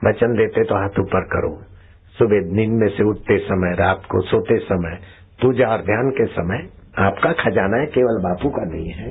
वचन 0.04 0.34
देते 0.36 0.64
तो 0.64 0.74
हाथ 0.74 1.00
ऊपर 1.00 1.20
करो। 1.20 1.62
सुबह 2.18 2.56
नींद 2.56 2.72
में 2.72 2.88
से 2.88 3.04
उठते 3.04 3.38
समय, 3.38 3.74
रात 3.74 4.02
को 4.10 4.20
सोते 4.20 4.58
समय, 4.58 4.98
पूजा 5.42 5.68
और 5.68 5.78
ध्यान 5.78 6.10
के 6.10 6.26
समय 6.26 6.68
आपका 6.98 7.32
खजाना 7.32 7.76
है, 7.76 7.86
केवल 7.86 8.22
बापू 8.22 8.48
का 8.48 8.64
नहीं 8.64 8.90
है। 8.90 9.10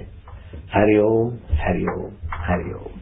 हरिओम 0.73 1.33
हरिओम 1.53 2.11
हरिओम 2.31 2.94